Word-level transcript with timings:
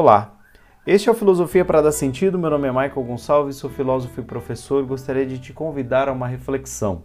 Olá, 0.00 0.38
este 0.86 1.08
é 1.08 1.12
o 1.12 1.14
Filosofia 1.14 1.64
para 1.64 1.82
Dar 1.82 1.90
Sentido. 1.90 2.38
Meu 2.38 2.50
nome 2.50 2.68
é 2.68 2.70
Michael 2.70 3.02
Gonçalves, 3.02 3.56
sou 3.56 3.68
filósofo 3.68 4.20
e 4.20 4.22
professor. 4.22 4.86
Gostaria 4.86 5.26
de 5.26 5.40
te 5.40 5.52
convidar 5.52 6.08
a 6.08 6.12
uma 6.12 6.28
reflexão. 6.28 7.02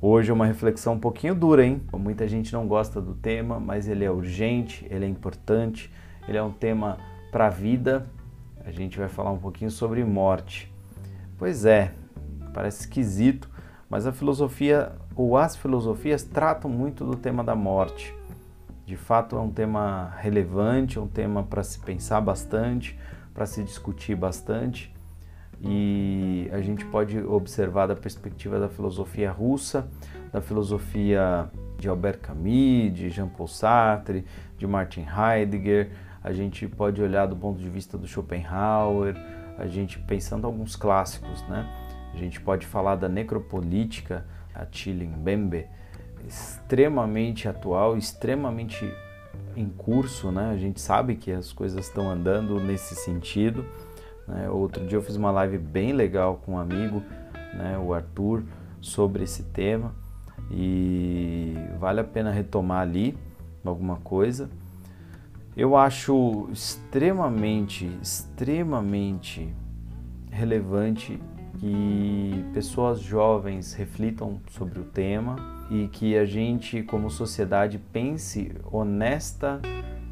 Hoje 0.00 0.30
é 0.30 0.32
uma 0.32 0.46
reflexão 0.46 0.94
um 0.94 0.98
pouquinho 0.98 1.34
dura, 1.34 1.66
hein? 1.66 1.82
Muita 1.92 2.26
gente 2.26 2.50
não 2.50 2.66
gosta 2.66 2.98
do 2.98 3.12
tema, 3.12 3.60
mas 3.60 3.88
ele 3.88 4.06
é 4.06 4.10
urgente, 4.10 4.86
ele 4.90 5.04
é 5.04 5.08
importante, 5.08 5.92
ele 6.26 6.38
é 6.38 6.42
um 6.42 6.50
tema 6.50 6.96
para 7.30 7.48
a 7.48 7.50
vida. 7.50 8.06
A 8.64 8.70
gente 8.70 8.98
vai 8.98 9.10
falar 9.10 9.30
um 9.30 9.38
pouquinho 9.38 9.70
sobre 9.70 10.02
morte. 10.02 10.72
Pois 11.36 11.66
é, 11.66 11.92
parece 12.54 12.84
esquisito, 12.84 13.50
mas 13.86 14.06
a 14.06 14.12
filosofia 14.12 14.92
ou 15.14 15.36
as 15.36 15.56
filosofias 15.56 16.22
tratam 16.22 16.70
muito 16.70 17.04
do 17.04 17.16
tema 17.16 17.44
da 17.44 17.54
morte. 17.54 18.14
De 18.86 18.96
fato, 18.96 19.36
é 19.36 19.40
um 19.40 19.50
tema 19.50 20.14
relevante, 20.18 20.98
é 20.98 21.00
um 21.00 21.08
tema 21.08 21.42
para 21.42 21.62
se 21.62 21.78
pensar 21.78 22.20
bastante, 22.20 22.98
para 23.32 23.46
se 23.46 23.62
discutir 23.62 24.14
bastante. 24.14 24.94
E 25.60 26.48
a 26.52 26.60
gente 26.60 26.84
pode 26.84 27.18
observar 27.18 27.86
da 27.86 27.96
perspectiva 27.96 28.58
da 28.58 28.68
filosofia 28.68 29.30
russa, 29.30 29.88
da 30.30 30.40
filosofia 30.40 31.50
de 31.78 31.88
Albert 31.88 32.18
Camus, 32.18 32.92
de 32.92 33.08
Jean-Paul 33.08 33.48
Sartre, 33.48 34.26
de 34.58 34.66
Martin 34.66 35.06
Heidegger. 35.06 35.90
A 36.22 36.32
gente 36.32 36.66
pode 36.66 37.00
olhar 37.00 37.26
do 37.26 37.36
ponto 37.36 37.58
de 37.58 37.68
vista 37.68 37.96
do 37.96 38.06
Schopenhauer, 38.06 39.14
a 39.56 39.66
gente 39.66 39.98
pensando 39.98 40.46
alguns 40.46 40.76
clássicos, 40.76 41.42
né? 41.48 41.66
A 42.12 42.16
gente 42.16 42.40
pode 42.40 42.66
falar 42.66 42.96
da 42.96 43.08
necropolítica, 43.08 44.26
a 44.54 44.66
Mbembe, 44.86 45.66
extremamente 46.26 47.48
atual, 47.48 47.96
extremamente 47.96 48.90
em 49.56 49.68
curso, 49.68 50.32
né? 50.32 50.50
A 50.50 50.56
gente 50.56 50.80
sabe 50.80 51.16
que 51.16 51.30
as 51.30 51.52
coisas 51.52 51.86
estão 51.86 52.10
andando 52.10 52.58
nesse 52.60 52.94
sentido. 52.94 53.64
Né? 54.26 54.48
Outro 54.48 54.84
dia 54.86 54.98
eu 54.98 55.02
fiz 55.02 55.16
uma 55.16 55.30
live 55.30 55.58
bem 55.58 55.92
legal 55.92 56.40
com 56.44 56.52
um 56.52 56.58
amigo, 56.58 57.02
né? 57.54 57.78
o 57.78 57.92
Arthur, 57.94 58.42
sobre 58.80 59.24
esse 59.24 59.42
tema 59.44 59.94
e 60.50 61.54
vale 61.78 62.00
a 62.00 62.04
pena 62.04 62.30
retomar 62.30 62.82
ali 62.82 63.16
alguma 63.64 63.96
coisa. 63.96 64.50
Eu 65.56 65.76
acho 65.76 66.48
extremamente, 66.52 67.86
extremamente 68.02 69.54
relevante 70.30 71.20
que 71.58 72.44
pessoas 72.52 73.00
jovens 73.00 73.72
reflitam 73.72 74.40
sobre 74.50 74.80
o 74.80 74.84
tema 74.84 75.53
e 75.70 75.88
que 75.88 76.16
a 76.16 76.24
gente, 76.24 76.82
como 76.82 77.10
sociedade, 77.10 77.78
pense 77.78 78.52
honesta, 78.70 79.60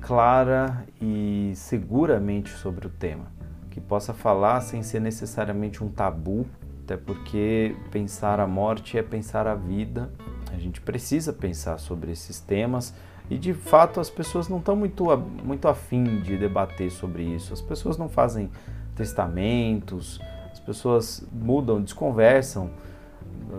clara 0.01 0.85
e 1.01 1.53
seguramente 1.55 2.51
sobre 2.51 2.87
o 2.87 2.91
tema, 2.91 3.27
que 3.71 3.81
possa 3.81 4.13
falar 4.13 4.61
sem 4.61 4.83
ser 4.83 5.01
necessariamente 5.01 5.83
um 5.83 5.89
tabu, 5.89 6.47
até 6.85 6.97
porque 6.97 7.77
pensar 7.91 8.41
a 8.41 8.47
morte 8.47 8.99
é 8.99 9.03
pensar 9.03 9.47
a 9.47 9.55
vida. 9.55 10.11
A 10.53 10.59
gente 10.59 10.81
precisa 10.81 11.33
pensar 11.33 11.79
sobre 11.79 12.11
esses 12.13 12.41
temas 12.41 12.95
e 13.31 13.39
de 13.39 13.55
fato 13.55 14.01
as 14.01 14.11
pessoas 14.11 14.49
não 14.49 14.59
estão 14.59 14.75
muito, 14.75 15.05
muito 15.45 15.69
afim 15.69 16.21
de 16.21 16.37
debater 16.37 16.91
sobre 16.91 17.23
isso. 17.23 17.53
As 17.53 17.61
pessoas 17.61 17.97
não 17.97 18.09
fazem 18.09 18.51
testamentos, 18.97 20.21
pessoas 20.65 21.27
mudam, 21.33 21.83
desconversam 21.83 22.71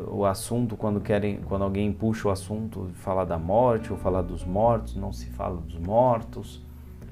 o 0.07 0.25
assunto 0.25 0.75
quando 0.75 0.99
querem, 0.99 1.39
quando 1.47 1.63
alguém 1.63 1.91
puxa 1.91 2.27
o 2.27 2.31
assunto, 2.31 2.89
falar 2.95 3.25
da 3.25 3.37
morte 3.37 3.91
ou 3.91 3.97
falar 3.97 4.21
dos 4.21 4.43
mortos, 4.43 4.95
não 4.95 5.11
se 5.11 5.27
fala 5.27 5.57
dos 5.57 5.77
mortos. 5.77 6.63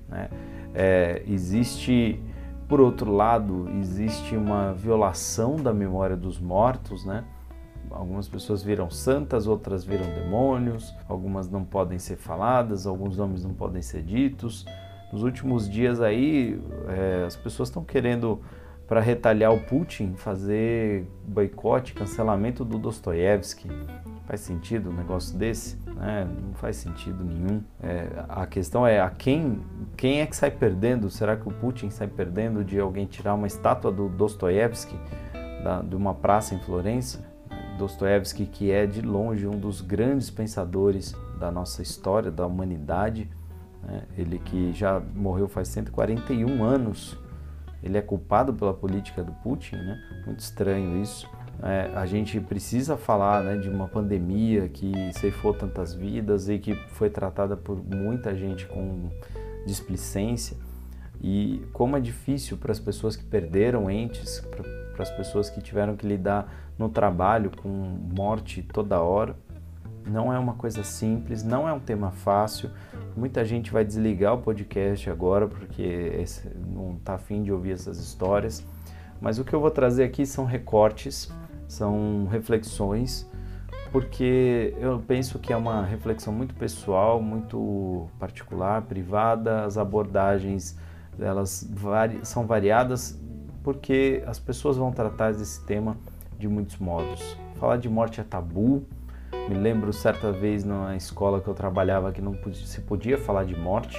Né? 0.09 0.29
É, 0.73 1.23
existe, 1.27 2.19
por 2.67 2.79
outro 2.79 3.11
lado, 3.11 3.69
existe 3.79 4.35
uma 4.35 4.73
violação 4.73 5.55
da 5.55 5.73
memória 5.73 6.15
dos 6.15 6.39
mortos, 6.39 7.05
né? 7.05 7.23
Algumas 7.89 8.27
pessoas 8.27 8.63
viram 8.63 8.89
santas, 8.89 9.47
outras 9.47 9.83
viram 9.83 10.05
demônios, 10.05 10.95
algumas 11.09 11.49
não 11.49 11.65
podem 11.65 11.99
ser 11.99 12.15
faladas, 12.15 12.87
alguns 12.87 13.17
nomes 13.17 13.43
não 13.43 13.53
podem 13.53 13.81
ser 13.81 14.01
ditos. 14.01 14.65
Nos 15.11 15.23
últimos 15.23 15.69
dias 15.69 15.99
aí, 15.99 16.61
é, 16.87 17.25
as 17.25 17.35
pessoas 17.35 17.67
estão 17.67 17.83
querendo 17.83 18.39
para 18.91 18.99
retalhar 18.99 19.53
o 19.53 19.57
Putin, 19.61 20.15
fazer 20.17 21.07
boicote, 21.25 21.93
cancelamento 21.93 22.65
do 22.65 22.77
Dostoiévski. 22.77 23.69
Faz 24.25 24.41
sentido 24.41 24.89
um 24.89 24.93
negócio 24.93 25.37
desse? 25.37 25.77
Né? 25.95 26.27
Não 26.45 26.53
faz 26.55 26.75
sentido 26.75 27.23
nenhum. 27.23 27.63
É, 27.81 28.09
a 28.27 28.45
questão 28.45 28.85
é 28.85 28.99
a 28.99 29.09
quem, 29.09 29.61
quem 29.95 30.19
é 30.19 30.25
que 30.25 30.35
sai 30.35 30.51
perdendo? 30.51 31.09
Será 31.09 31.37
que 31.37 31.47
o 31.47 31.53
Putin 31.53 31.89
sai 31.89 32.09
perdendo 32.09 32.65
de 32.65 32.81
alguém 32.81 33.05
tirar 33.05 33.33
uma 33.33 33.47
estátua 33.47 33.93
do 33.93 34.09
Dostoiévski 34.09 34.99
de 35.87 35.95
uma 35.95 36.13
praça 36.13 36.53
em 36.53 36.59
Florença? 36.59 37.23
Dostoiévski, 37.77 38.45
que 38.45 38.71
é 38.71 38.85
de 38.85 39.01
longe 39.01 39.47
um 39.47 39.57
dos 39.57 39.79
grandes 39.79 40.29
pensadores 40.29 41.15
da 41.39 41.49
nossa 41.49 41.81
história, 41.81 42.29
da 42.29 42.45
humanidade, 42.45 43.29
né? 43.83 44.03
ele 44.17 44.37
que 44.37 44.73
já 44.73 45.01
morreu 45.15 45.47
faz 45.47 45.69
141 45.69 46.61
anos, 46.61 47.17
ele 47.83 47.97
é 47.97 48.01
culpado 48.01 48.53
pela 48.53 48.73
política 48.73 49.23
do 49.23 49.31
Putin, 49.31 49.75
né? 49.75 49.99
Muito 50.25 50.39
estranho 50.39 51.01
isso. 51.01 51.29
É, 51.63 51.91
a 51.95 52.05
gente 52.05 52.39
precisa 52.39 52.97
falar 52.97 53.43
né, 53.43 53.57
de 53.57 53.69
uma 53.69 53.87
pandemia 53.87 54.67
que 54.67 54.91
ceifou 55.13 55.53
tantas 55.53 55.93
vidas 55.93 56.49
e 56.49 56.57
que 56.57 56.73
foi 56.73 57.09
tratada 57.09 57.55
por 57.55 57.77
muita 57.83 58.35
gente 58.35 58.65
com 58.65 59.09
displicência 59.65 60.57
e 61.23 61.63
como 61.71 61.95
é 61.95 61.99
difícil 61.99 62.57
para 62.57 62.71
as 62.71 62.79
pessoas 62.79 63.15
que 63.15 63.23
perderam 63.23 63.91
entes, 63.91 64.39
para 64.39 65.03
as 65.03 65.11
pessoas 65.11 65.51
que 65.51 65.61
tiveram 65.61 65.95
que 65.95 66.07
lidar 66.07 66.51
no 66.79 66.89
trabalho 66.89 67.51
com 67.61 67.69
morte 67.69 68.63
toda 68.63 68.99
hora. 68.99 69.35
Não 70.05 70.33
é 70.33 70.39
uma 70.39 70.53
coisa 70.53 70.83
simples, 70.83 71.43
não 71.43 71.67
é 71.67 71.73
um 71.73 71.79
tema 71.79 72.11
fácil. 72.11 72.69
Muita 73.15 73.45
gente 73.45 73.71
vai 73.71 73.85
desligar 73.85 74.33
o 74.33 74.37
podcast 74.39 75.09
agora 75.09 75.47
porque 75.47 76.25
não 76.67 76.95
está 76.95 77.15
afim 77.15 77.43
de 77.43 77.51
ouvir 77.51 77.71
essas 77.71 77.97
histórias. 77.99 78.65
Mas 79.19 79.37
o 79.37 79.43
que 79.43 79.53
eu 79.53 79.61
vou 79.61 79.69
trazer 79.69 80.03
aqui 80.03 80.25
são 80.25 80.45
recortes, 80.45 81.31
são 81.67 82.27
reflexões, 82.31 83.29
porque 83.91 84.73
eu 84.79 84.99
penso 85.05 85.37
que 85.37 85.53
é 85.53 85.55
uma 85.57 85.83
reflexão 85.85 86.33
muito 86.33 86.55
pessoal, 86.55 87.21
muito 87.21 88.09
particular, 88.17 88.81
privada. 88.83 89.63
As 89.65 89.77
abordagens 89.77 90.77
elas 91.19 91.67
vari 91.69 92.19
são 92.23 92.47
variadas 92.47 93.19
porque 93.63 94.23
as 94.25 94.39
pessoas 94.39 94.77
vão 94.77 94.91
tratar 94.91 95.33
desse 95.33 95.63
tema 95.65 95.97
de 96.37 96.47
muitos 96.47 96.77
modos. 96.77 97.37
Falar 97.55 97.77
de 97.77 97.87
morte 97.87 98.19
é 98.19 98.23
tabu, 98.23 98.83
me 99.49 99.55
lembro 99.55 99.91
certa 99.91 100.31
vez 100.31 100.63
na 100.63 100.95
escola 100.95 101.41
que 101.41 101.47
eu 101.47 101.53
trabalhava 101.53 102.11
que 102.11 102.21
não 102.21 102.35
se 102.53 102.81
podia 102.81 103.17
falar 103.17 103.45
de 103.45 103.55
morte, 103.55 103.97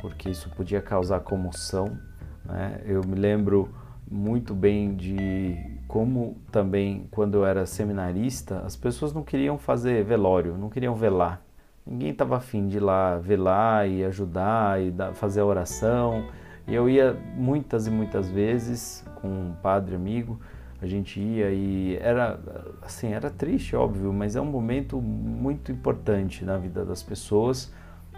porque 0.00 0.30
isso 0.30 0.50
podia 0.50 0.80
causar 0.80 1.20
comoção. 1.20 1.98
Né? 2.44 2.80
Eu 2.84 3.02
me 3.04 3.14
lembro 3.14 3.68
muito 4.10 4.54
bem 4.54 4.94
de 4.94 5.56
como 5.88 6.36
também 6.50 7.06
quando 7.10 7.34
eu 7.34 7.46
era 7.46 7.66
seminarista, 7.66 8.60
as 8.64 8.76
pessoas 8.76 9.12
não 9.12 9.22
queriam 9.22 9.58
fazer 9.58 10.04
velório, 10.04 10.56
não 10.56 10.68
queriam 10.68 10.94
velar. 10.94 11.42
Ninguém 11.86 12.10
estava 12.10 12.36
afim 12.36 12.66
de 12.66 12.78
ir 12.78 12.80
lá 12.80 13.16
velar 13.16 13.88
e 13.88 14.04
ajudar 14.04 14.80
e 14.80 14.92
fazer 15.14 15.40
a 15.40 15.46
oração. 15.46 16.24
E 16.66 16.74
eu 16.74 16.88
ia 16.88 17.16
muitas 17.36 17.86
e 17.86 17.90
muitas 17.90 18.28
vezes 18.28 19.04
com 19.20 19.28
um 19.28 19.54
padre 19.62 19.94
amigo 19.94 20.40
a 20.80 20.86
gente 20.86 21.18
ia 21.20 21.50
e 21.50 21.96
era 22.00 22.38
assim 22.82 23.12
era 23.12 23.30
triste 23.30 23.74
óbvio 23.74 24.12
mas 24.12 24.36
é 24.36 24.40
um 24.40 24.46
momento 24.46 25.00
muito 25.00 25.72
importante 25.72 26.44
na 26.44 26.56
vida 26.56 26.84
das 26.84 27.02
pessoas 27.02 27.72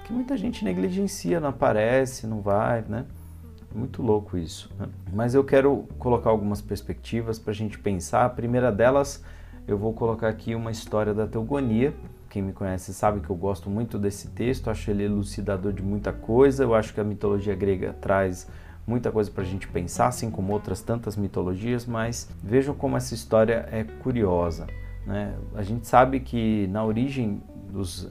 que 0.05 0.13
muita 0.13 0.37
gente 0.37 0.65
negligencia 0.65 1.39
não 1.41 1.51
aparece 1.51 2.27
não 2.27 2.41
vai 2.41 2.85
né? 2.89 3.05
Muito 3.75 4.03
louco 4.03 4.37
isso 4.37 4.71
né? 4.79 4.89
mas 5.13 5.35
eu 5.35 5.45
quero 5.45 5.87
colocar 5.99 6.31
algumas 6.31 6.61
perspectivas 6.61 7.39
para 7.39 7.51
a 7.51 7.55
gente 7.55 7.79
pensar. 7.79 8.25
A 8.25 8.31
primeira 8.31 8.73
delas 8.73 9.23
eu 9.69 9.77
vou 9.77 9.93
colocar 9.93 10.29
aqui 10.29 10.55
uma 10.55 10.71
história 10.71 11.13
da 11.13 11.27
teogonia. 11.27 11.93
Quem 12.31 12.41
me 12.41 12.55
conhece 12.55 12.95
sabe 12.95 13.21
que 13.21 13.29
eu 13.29 13.37
gosto 13.37 13.69
muito 13.69 13.99
desse 13.99 14.29
texto 14.29 14.71
acho 14.71 14.91
ele 14.91 15.05
elucidador 15.05 15.75
de 15.75 15.83
muita 15.83 16.11
coisa. 16.11 16.65
Eu 16.65 16.75
acho 16.75 16.95
que 16.95 17.01
a 17.01 17.05
mitologia 17.05 17.55
grega 17.55 17.93
traz 18.01 18.49
muita 18.89 19.13
coisa 19.13 19.31
para 19.31 19.43
a 19.43 19.47
gente 19.47 19.69
pensar, 19.69 20.07
assim 20.07 20.31
como 20.31 20.51
outras 20.53 20.81
tantas 20.81 21.15
mitologias, 21.15 21.85
mas 21.85 22.29
vejam 22.43 22.75
como 22.75 22.97
essa 22.97 23.15
história 23.15 23.69
é 23.71 23.85
curiosa. 23.85 24.67
Né? 25.07 25.35
A 25.55 25.63
gente 25.63 25.87
sabe 25.87 26.21
que 26.21 26.67
na 26.69 26.83
origem 26.83 27.43
dos, 27.71 28.09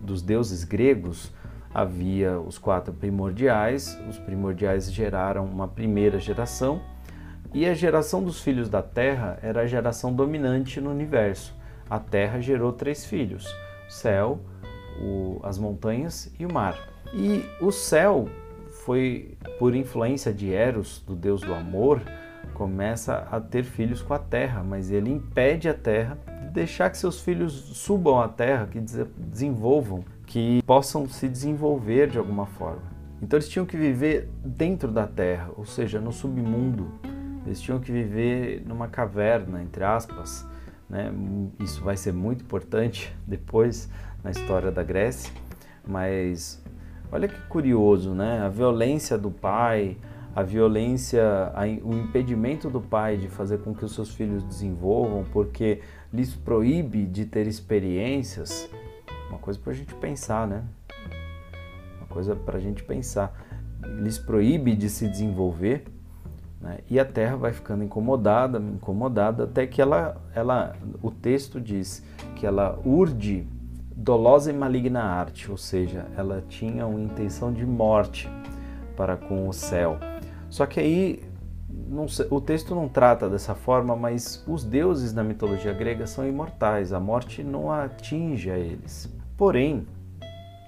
dos 0.00 0.22
deuses 0.22 0.64
gregos 0.64 1.32
havia 1.72 2.40
os 2.40 2.58
quatro 2.58 2.92
primordiais, 2.92 3.96
os 4.08 4.18
primordiais 4.18 4.92
geraram 4.92 5.44
uma 5.44 5.68
primeira 5.68 6.18
geração, 6.18 6.80
e 7.54 7.64
a 7.64 7.72
geração 7.72 8.24
dos 8.24 8.40
filhos 8.40 8.68
da 8.68 8.82
Terra 8.82 9.38
era 9.40 9.60
a 9.60 9.66
geração 9.66 10.12
dominante 10.12 10.80
no 10.80 10.90
universo. 10.90 11.54
A 11.88 12.00
Terra 12.00 12.40
gerou 12.40 12.72
três 12.72 13.06
filhos: 13.06 13.46
o 13.86 13.92
céu, 13.92 14.40
o, 15.00 15.40
as 15.44 15.58
montanhas 15.58 16.32
e 16.40 16.44
o 16.44 16.52
mar. 16.52 16.76
E 17.14 17.44
o 17.60 17.70
céu 17.70 18.28
foi 18.86 19.36
por 19.58 19.74
influência 19.74 20.32
de 20.32 20.52
Eros, 20.52 21.02
do 21.04 21.16
deus 21.16 21.40
do 21.40 21.52
amor, 21.52 22.00
começa 22.54 23.26
a 23.32 23.40
ter 23.40 23.64
filhos 23.64 24.00
com 24.00 24.14
a 24.14 24.18
terra, 24.18 24.62
mas 24.62 24.92
ele 24.92 25.10
impede 25.10 25.68
a 25.68 25.74
terra 25.74 26.16
de 26.44 26.50
deixar 26.50 26.88
que 26.88 26.96
seus 26.96 27.20
filhos 27.20 27.52
subam 27.52 28.20
à 28.20 28.28
terra, 28.28 28.68
que 28.68 28.80
desenvolvam, 28.80 30.04
que 30.24 30.62
possam 30.62 31.08
se 31.08 31.28
desenvolver 31.28 32.08
de 32.08 32.16
alguma 32.16 32.46
forma. 32.46 32.82
Então 33.20 33.36
eles 33.36 33.48
tinham 33.48 33.66
que 33.66 33.76
viver 33.76 34.30
dentro 34.44 34.92
da 34.92 35.06
terra, 35.06 35.50
ou 35.56 35.66
seja, 35.66 36.00
no 36.00 36.12
submundo. 36.12 36.88
Eles 37.44 37.60
tinham 37.60 37.80
que 37.80 37.90
viver 37.90 38.62
numa 38.64 38.86
caverna, 38.86 39.62
entre 39.62 39.82
aspas. 39.82 40.46
Né? 40.88 41.12
Isso 41.58 41.82
vai 41.82 41.96
ser 41.96 42.12
muito 42.12 42.44
importante 42.44 43.12
depois 43.26 43.90
na 44.22 44.30
história 44.30 44.70
da 44.70 44.84
Grécia. 44.84 45.32
Mas 45.84 46.62
olha 47.10 47.28
que 47.28 47.40
curioso, 47.48 48.14
né? 48.14 48.40
A 48.40 48.48
violência 48.48 49.16
do 49.16 49.30
pai, 49.30 49.96
a 50.34 50.42
violência, 50.42 51.22
o 51.82 51.94
impedimento 51.94 52.68
do 52.68 52.80
pai 52.80 53.16
de 53.16 53.28
fazer 53.28 53.58
com 53.58 53.74
que 53.74 53.84
os 53.84 53.94
seus 53.94 54.14
filhos 54.14 54.42
desenvolvam, 54.42 55.24
porque 55.32 55.80
lhes 56.12 56.34
proíbe 56.34 57.06
de 57.06 57.24
ter 57.24 57.46
experiências. 57.46 58.68
Uma 59.28 59.38
coisa 59.38 59.58
para 59.58 59.72
a 59.72 59.74
gente 59.74 59.94
pensar, 59.94 60.46
né? 60.46 60.64
coisa 62.16 62.34
para 62.34 62.56
a 62.56 62.60
gente 62.60 62.82
pensar. 62.82 63.30
Lhes 63.82 64.16
proíbe 64.16 64.74
de 64.74 64.88
se 64.88 65.06
desenvolver 65.06 65.84
né? 66.58 66.78
e 66.88 66.98
a 66.98 67.04
terra 67.04 67.36
vai 67.36 67.52
ficando 67.52 67.84
incomodada, 67.84 68.58
incomodada, 68.58 69.44
até 69.44 69.66
que 69.66 69.82
ela, 69.82 70.16
ela, 70.34 70.74
o 71.02 71.10
texto 71.10 71.60
diz 71.60 72.02
que 72.34 72.46
ela 72.46 72.80
urde 72.86 73.46
dolosa 73.96 74.50
e 74.50 74.54
maligna 74.54 75.02
arte, 75.02 75.50
ou 75.50 75.56
seja, 75.56 76.06
ela 76.16 76.44
tinha 76.46 76.86
uma 76.86 77.00
intenção 77.00 77.52
de 77.52 77.64
morte 77.64 78.28
para 78.94 79.16
com 79.16 79.48
o 79.48 79.52
céu. 79.52 79.98
Só 80.50 80.66
que 80.66 80.78
aí 80.78 81.22
não, 81.68 82.06
o 82.30 82.40
texto 82.40 82.74
não 82.74 82.88
trata 82.88 83.28
dessa 83.28 83.54
forma, 83.54 83.96
mas 83.96 84.44
os 84.46 84.62
deuses 84.62 85.14
na 85.14 85.24
mitologia 85.24 85.72
grega 85.72 86.06
são 86.06 86.28
imortais, 86.28 86.92
a 86.92 87.00
morte 87.00 87.42
não 87.42 87.72
atinge 87.72 88.50
a 88.50 88.58
eles. 88.58 89.10
Porém, 89.36 89.86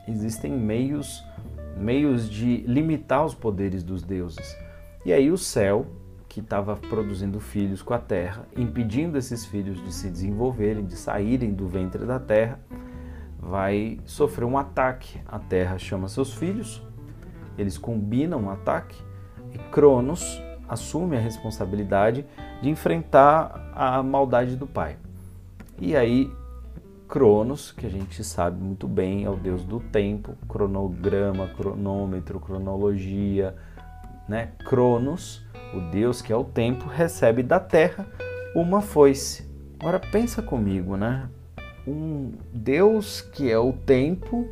existem 0.06 0.50
meios 0.50 1.22
meios 1.78 2.28
de 2.28 2.58
limitar 2.66 3.24
os 3.24 3.34
poderes 3.34 3.82
dos 3.82 4.02
deuses. 4.02 4.56
E 5.04 5.12
aí 5.12 5.30
o 5.30 5.38
céu, 5.38 5.86
que 6.28 6.40
estava 6.40 6.76
produzindo 6.76 7.40
filhos 7.40 7.82
com 7.82 7.94
a 7.94 7.98
terra, 7.98 8.46
impedindo 8.56 9.16
esses 9.16 9.46
filhos 9.46 9.82
de 9.82 9.92
se 9.92 10.10
desenvolverem, 10.10 10.84
de 10.84 10.96
saírem 10.96 11.52
do 11.52 11.66
ventre 11.66 12.04
da 12.04 12.18
terra, 12.18 12.60
vai 13.48 13.98
sofrer 14.04 14.44
um 14.44 14.58
ataque. 14.58 15.20
A 15.26 15.38
terra 15.38 15.78
chama 15.78 16.08
seus 16.08 16.34
filhos, 16.34 16.82
eles 17.56 17.78
combinam 17.78 18.42
um 18.42 18.50
ataque 18.50 18.96
e 19.52 19.58
Cronos 19.70 20.40
assume 20.68 21.16
a 21.16 21.20
responsabilidade 21.20 22.26
de 22.60 22.68
enfrentar 22.68 23.72
a 23.74 24.02
maldade 24.02 24.54
do 24.54 24.66
pai. 24.66 24.96
E 25.78 25.96
aí 25.96 26.30
Cronos, 27.08 27.72
que 27.72 27.86
a 27.86 27.90
gente 27.90 28.22
sabe 28.22 28.62
muito 28.62 28.86
bem, 28.86 29.24
é 29.24 29.30
o 29.30 29.36
deus 29.36 29.64
do 29.64 29.80
tempo, 29.80 30.34
cronograma, 30.46 31.48
cronômetro, 31.56 32.38
cronologia, 32.38 33.56
né? 34.28 34.52
Cronos, 34.66 35.42
o 35.72 35.80
deus 35.90 36.20
que 36.20 36.30
é 36.30 36.36
o 36.36 36.44
tempo, 36.44 36.86
recebe 36.86 37.42
da 37.42 37.58
terra 37.58 38.06
uma 38.54 38.82
foice. 38.82 39.48
Agora 39.80 39.98
pensa 39.98 40.42
comigo, 40.42 40.96
né? 40.96 41.30
Um 41.88 42.32
deus 42.52 43.22
que 43.22 43.50
é 43.50 43.58
o 43.58 43.72
tempo, 43.72 44.46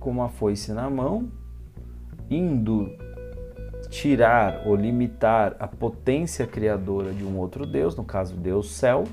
com 0.00 0.08
uma 0.08 0.30
foice 0.30 0.72
na 0.72 0.88
mão, 0.88 1.30
indo 2.30 2.90
tirar 3.90 4.62
ou 4.66 4.74
limitar 4.74 5.56
a 5.60 5.68
potência 5.68 6.46
criadora 6.46 7.12
de 7.12 7.22
um 7.22 7.36
outro 7.36 7.66
deus, 7.66 7.94
no 7.94 8.02
caso 8.02 8.34
Deus 8.34 8.70
Céu, 8.72 9.04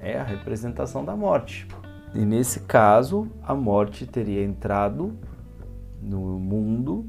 é 0.00 0.16
a 0.16 0.22
representação 0.22 1.04
da 1.04 1.16
morte. 1.16 1.66
E 2.14 2.24
nesse 2.24 2.60
caso, 2.60 3.26
a 3.42 3.52
morte 3.52 4.06
teria 4.06 4.44
entrado 4.44 5.12
no 6.00 6.38
mundo 6.38 7.04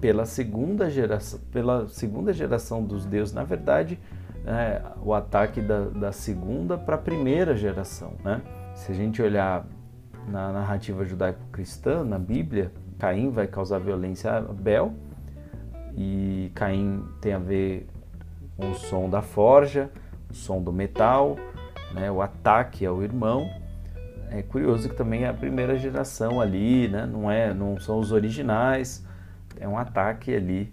pela 0.00 0.24
segunda 0.24 0.88
geração, 0.88 1.38
pela 1.52 1.86
segunda 1.88 2.32
geração 2.32 2.82
dos 2.82 3.04
deuses. 3.04 3.34
Na 3.34 3.44
verdade, 3.44 4.00
é, 4.46 4.82
o 5.02 5.14
ataque 5.14 5.60
da, 5.60 5.84
da 5.86 6.12
segunda 6.12 6.76
para 6.76 6.96
a 6.96 6.98
primeira 6.98 7.56
geração. 7.56 8.12
Né? 8.22 8.42
Se 8.74 8.92
a 8.92 8.94
gente 8.94 9.22
olhar 9.22 9.66
na 10.28 10.52
narrativa 10.52 11.04
judaico-cristã, 11.04 12.04
na 12.04 12.18
Bíblia, 12.18 12.72
Caim 12.98 13.30
vai 13.30 13.46
causar 13.46 13.78
violência 13.78 14.30
a 14.30 14.38
Abel 14.38 14.94
e 15.96 16.50
Caim 16.54 17.04
tem 17.20 17.32
a 17.32 17.38
ver 17.38 17.86
com 18.56 18.70
o 18.70 18.74
som 18.74 19.08
da 19.08 19.22
forja, 19.22 19.90
o 20.30 20.34
som 20.34 20.62
do 20.62 20.72
metal, 20.72 21.36
né, 21.92 22.10
o 22.10 22.22
ataque 22.22 22.86
ao 22.86 23.02
irmão. 23.02 23.48
É 24.30 24.42
curioso 24.42 24.88
que 24.88 24.96
também 24.96 25.24
é 25.24 25.28
a 25.28 25.34
primeira 25.34 25.76
geração 25.76 26.40
ali, 26.40 26.88
né, 26.88 27.06
não, 27.06 27.30
é, 27.30 27.52
não 27.52 27.78
são 27.78 27.98
os 27.98 28.12
originais, 28.12 29.06
é 29.58 29.68
um 29.68 29.78
ataque 29.78 30.34
ali 30.34 30.72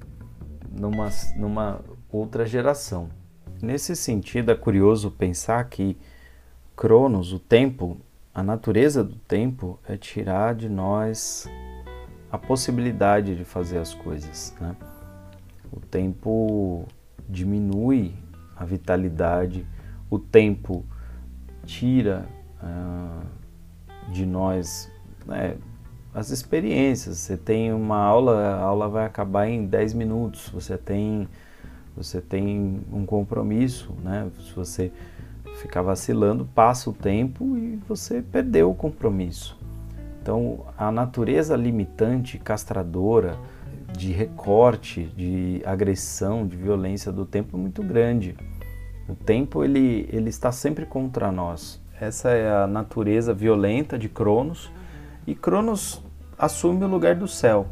numa, 0.72 1.10
numa 1.36 1.80
outra 2.10 2.46
geração. 2.46 3.10
Nesse 3.62 3.96
sentido, 3.96 4.52
é 4.52 4.56
curioso 4.56 5.12
pensar 5.12 5.64
que 5.66 5.98
Cronos, 6.76 7.32
o 7.32 7.40
tempo, 7.40 7.98
a 8.34 8.42
natureza 8.42 9.04
do 9.04 9.16
tempo 9.16 9.80
é 9.88 9.96
tirar 9.96 10.56
de 10.56 10.68
nós 10.68 11.48
a 12.32 12.38
possibilidade 12.38 13.36
de 13.36 13.44
fazer 13.44 13.78
as 13.78 13.94
coisas. 13.94 14.56
Né? 14.60 14.76
O 15.72 15.80
tempo 15.80 16.88
diminui 17.30 18.16
a 18.56 18.66
vitalidade, 18.66 19.66
o 20.10 20.18
tempo 20.18 20.84
tira 21.66 22.28
uh, 22.64 24.12
de 24.12 24.26
nós 24.26 24.92
né, 25.26 25.56
as 26.14 26.30
experiências. 26.30 27.18
Você 27.18 27.38
tem 27.38 27.74
uma 27.74 27.98
aula, 27.98 28.56
a 28.56 28.62
aula 28.62 28.90
vai 28.90 29.06
acabar 29.06 29.48
em 29.48 29.66
10 29.66 29.94
minutos. 29.94 30.50
Você 30.50 30.78
tem, 30.78 31.28
você 31.96 32.22
tem 32.22 32.82
um 32.92 33.06
compromisso, 33.06 33.94
né? 34.04 34.30
Se 34.44 34.54
você 34.54 34.92
ficar 35.62 35.82
vacilando, 35.82 36.48
passa 36.56 36.90
o 36.90 36.94
tempo 36.94 37.58
e 37.58 37.80
você 37.88 38.22
perdeu 38.22 38.72
o 38.72 38.76
compromisso. 38.76 39.58
Então, 40.22 40.66
a 40.78 40.92
natureza 40.92 41.56
limitante, 41.56 42.38
castradora, 42.38 43.38
de 43.98 44.12
recorte, 44.12 45.06
de 45.16 45.62
agressão, 45.66 46.48
de 46.48 46.56
violência 46.56 47.12
do 47.12 47.26
tempo 47.26 47.58
é 47.58 47.60
muito 47.60 47.84
grande. 47.84 48.36
O 49.10 49.16
tempo 49.16 49.64
ele, 49.64 50.08
ele 50.12 50.30
está 50.30 50.52
sempre 50.52 50.86
contra 50.86 51.32
nós. 51.32 51.82
Essa 52.00 52.30
é 52.30 52.64
a 52.64 52.68
natureza 52.68 53.34
violenta 53.34 53.98
de 53.98 54.08
Cronos 54.08 54.72
e 55.28 55.36
Cronos 55.36 56.02
assume 56.38 56.84
o 56.86 56.88
lugar 56.88 57.16
do 57.16 57.28
céu. 57.28 57.68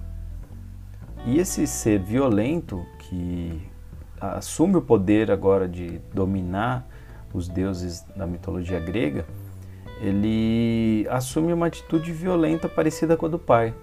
E 1.25 1.39
esse 1.39 1.65
ser 1.65 1.99
violento 1.99 2.85
que 2.99 3.68
assume 4.19 4.75
o 4.77 4.81
poder 4.81 5.31
agora 5.31 5.67
de 5.67 5.99
dominar 6.13 6.87
os 7.33 7.47
deuses 7.47 8.01
da 8.15 8.25
mitologia 8.25 8.79
grega, 8.79 9.25
ele 10.01 11.07
assume 11.09 11.53
uma 11.53 11.67
atitude 11.67 12.11
violenta 12.11 12.67
parecida 12.69 13.17
com 13.17 13.25
a 13.25 13.29
do 13.29 13.39
pai. 13.39 13.73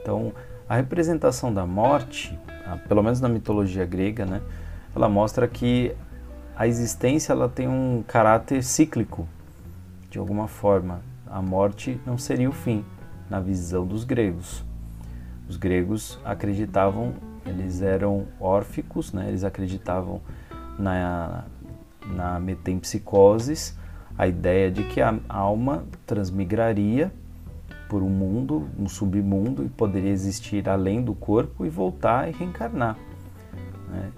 Então, 0.00 0.32
a 0.68 0.76
representação 0.76 1.52
da 1.52 1.66
morte, 1.66 2.38
pelo 2.88 3.02
menos 3.02 3.20
na 3.20 3.28
mitologia 3.28 3.84
grega, 3.84 4.24
né, 4.24 4.40
ela 4.94 5.08
mostra 5.08 5.46
que 5.48 5.94
a 6.56 6.66
existência 6.66 7.32
ela 7.32 7.48
tem 7.48 7.68
um 7.68 8.02
caráter 8.06 8.62
cíclico, 8.62 9.28
de 10.10 10.18
alguma 10.18 10.48
forma. 10.48 11.02
A 11.26 11.40
morte 11.42 12.00
não 12.06 12.16
seria 12.18 12.48
o 12.48 12.52
fim, 12.52 12.84
na 13.28 13.40
visão 13.40 13.86
dos 13.86 14.04
gregos. 14.04 14.64
Os 15.48 15.56
gregos 15.56 16.18
acreditavam, 16.24 17.14
eles 17.48 17.82
eram 17.82 18.26
órficos, 18.40 19.12
né? 19.12 19.28
eles 19.28 19.44
acreditavam 19.44 20.20
na, 20.78 21.44
na 22.06 22.38
metempsicoses, 22.38 23.76
a 24.16 24.26
ideia 24.26 24.70
de 24.70 24.84
que 24.84 25.00
a 25.00 25.18
alma 25.28 25.84
transmigraria 26.06 27.12
por 27.88 28.02
um 28.02 28.08
mundo, 28.08 28.68
um 28.78 28.88
submundo, 28.88 29.64
e 29.64 29.68
poderia 29.68 30.10
existir 30.10 30.68
além 30.68 31.02
do 31.02 31.14
corpo 31.14 31.64
e 31.64 31.68
voltar 31.68 32.28
e 32.28 32.32
reencarnar. 32.32 32.96
Né? 33.88 34.12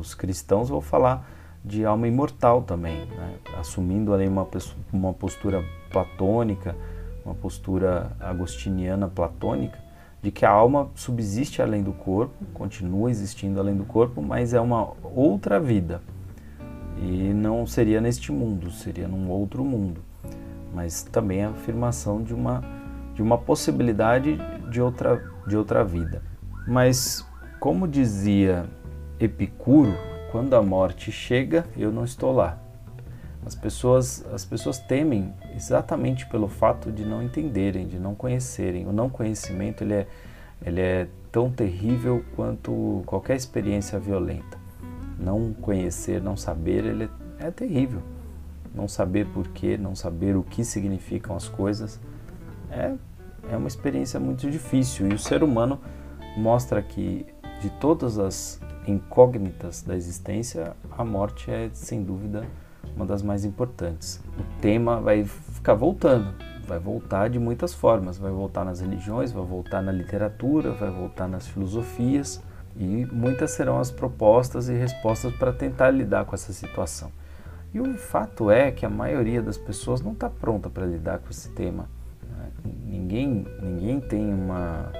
os 0.00 0.14
cristãos 0.14 0.68
vão 0.68 0.80
falar 0.80 1.28
de 1.64 1.84
alma 1.84 2.06
imortal 2.06 2.62
também, 2.62 3.06
né? 3.06 3.34
assumindo 3.58 4.12
ali 4.14 4.28
uma, 4.28 4.46
uma 4.92 5.12
postura 5.12 5.64
platônica, 5.90 6.76
uma 7.24 7.34
postura 7.34 8.12
agostiniana 8.20 9.08
platônica, 9.08 9.78
de 10.24 10.30
que 10.30 10.46
a 10.46 10.50
alma 10.50 10.90
subsiste 10.94 11.60
além 11.60 11.82
do 11.82 11.92
corpo, 11.92 12.46
continua 12.54 13.10
existindo 13.10 13.60
além 13.60 13.76
do 13.76 13.84
corpo, 13.84 14.22
mas 14.22 14.54
é 14.54 14.60
uma 14.60 14.94
outra 15.14 15.60
vida. 15.60 16.00
E 16.96 17.34
não 17.34 17.66
seria 17.66 18.00
neste 18.00 18.32
mundo, 18.32 18.70
seria 18.70 19.06
num 19.06 19.28
outro 19.28 19.62
mundo. 19.62 20.00
Mas 20.72 21.02
também 21.02 21.44
a 21.44 21.50
afirmação 21.50 22.22
de 22.22 22.32
uma, 22.32 22.64
de 23.14 23.20
uma 23.22 23.36
possibilidade 23.36 24.38
de 24.70 24.80
outra 24.80 25.22
de 25.46 25.58
outra 25.58 25.84
vida. 25.84 26.22
Mas, 26.66 27.22
como 27.60 27.86
dizia 27.86 28.64
Epicuro, 29.20 29.92
quando 30.32 30.54
a 30.56 30.62
morte 30.62 31.12
chega, 31.12 31.66
eu 31.76 31.92
não 31.92 32.02
estou 32.02 32.32
lá. 32.32 32.63
As 33.46 33.54
pessoas, 33.54 34.24
as 34.32 34.44
pessoas 34.44 34.78
temem 34.78 35.32
exatamente 35.54 36.26
pelo 36.26 36.48
fato 36.48 36.90
de 36.90 37.04
não 37.04 37.22
entenderem, 37.22 37.86
de 37.86 37.98
não 37.98 38.14
conhecerem. 38.14 38.86
O 38.86 38.92
não 38.92 39.10
conhecimento 39.10 39.84
ele 39.84 39.94
é, 39.94 40.06
ele 40.64 40.80
é 40.80 41.08
tão 41.30 41.50
terrível 41.50 42.24
quanto 42.34 43.02
qualquer 43.04 43.36
experiência 43.36 43.98
violenta. 43.98 44.58
Não 45.18 45.52
conhecer, 45.52 46.22
não 46.22 46.36
saber, 46.36 46.86
ele 46.86 47.10
é, 47.38 47.48
é 47.48 47.50
terrível. 47.50 48.00
Não 48.74 48.88
saber 48.88 49.26
porquê, 49.26 49.76
não 49.76 49.94
saber 49.94 50.36
o 50.36 50.42
que 50.42 50.64
significam 50.64 51.36
as 51.36 51.48
coisas, 51.48 52.00
é, 52.70 52.94
é 53.50 53.56
uma 53.56 53.68
experiência 53.68 54.18
muito 54.18 54.50
difícil. 54.50 55.08
E 55.08 55.14
o 55.14 55.18
ser 55.18 55.42
humano 55.42 55.78
mostra 56.36 56.82
que 56.82 57.26
de 57.60 57.70
todas 57.78 58.18
as 58.18 58.60
incógnitas 58.86 59.82
da 59.82 59.94
existência, 59.94 60.74
a 60.90 61.04
morte 61.04 61.50
é 61.50 61.68
sem 61.72 62.02
dúvida 62.02 62.46
uma 62.96 63.06
das 63.06 63.22
mais 63.22 63.44
importantes. 63.44 64.20
O 64.38 64.60
tema 64.60 65.00
vai 65.00 65.24
ficar 65.24 65.74
voltando, 65.74 66.34
vai 66.66 66.78
voltar 66.78 67.28
de 67.28 67.38
muitas 67.38 67.74
formas, 67.74 68.18
vai 68.18 68.30
voltar 68.30 68.64
nas 68.64 68.80
religiões, 68.80 69.32
vai 69.32 69.44
voltar 69.44 69.82
na 69.82 69.92
literatura, 69.92 70.72
vai 70.72 70.90
voltar 70.90 71.28
nas 71.28 71.46
filosofias 71.46 72.42
e 72.76 73.06
muitas 73.12 73.52
serão 73.52 73.78
as 73.78 73.90
propostas 73.90 74.68
e 74.68 74.74
respostas 74.74 75.34
para 75.36 75.52
tentar 75.52 75.90
lidar 75.90 76.24
com 76.24 76.34
essa 76.34 76.52
situação. 76.52 77.10
E 77.72 77.80
o 77.80 77.94
fato 77.94 78.50
é 78.50 78.70
que 78.70 78.86
a 78.86 78.90
maioria 78.90 79.42
das 79.42 79.58
pessoas 79.58 80.00
não 80.00 80.12
está 80.12 80.30
pronta 80.30 80.70
para 80.70 80.86
lidar 80.86 81.18
com 81.18 81.30
esse 81.30 81.50
tema. 81.50 81.88
Né? 82.22 82.50
Ninguém, 82.84 83.46
ninguém 83.60 84.00
tem 84.00 84.32
uma, 84.32 84.92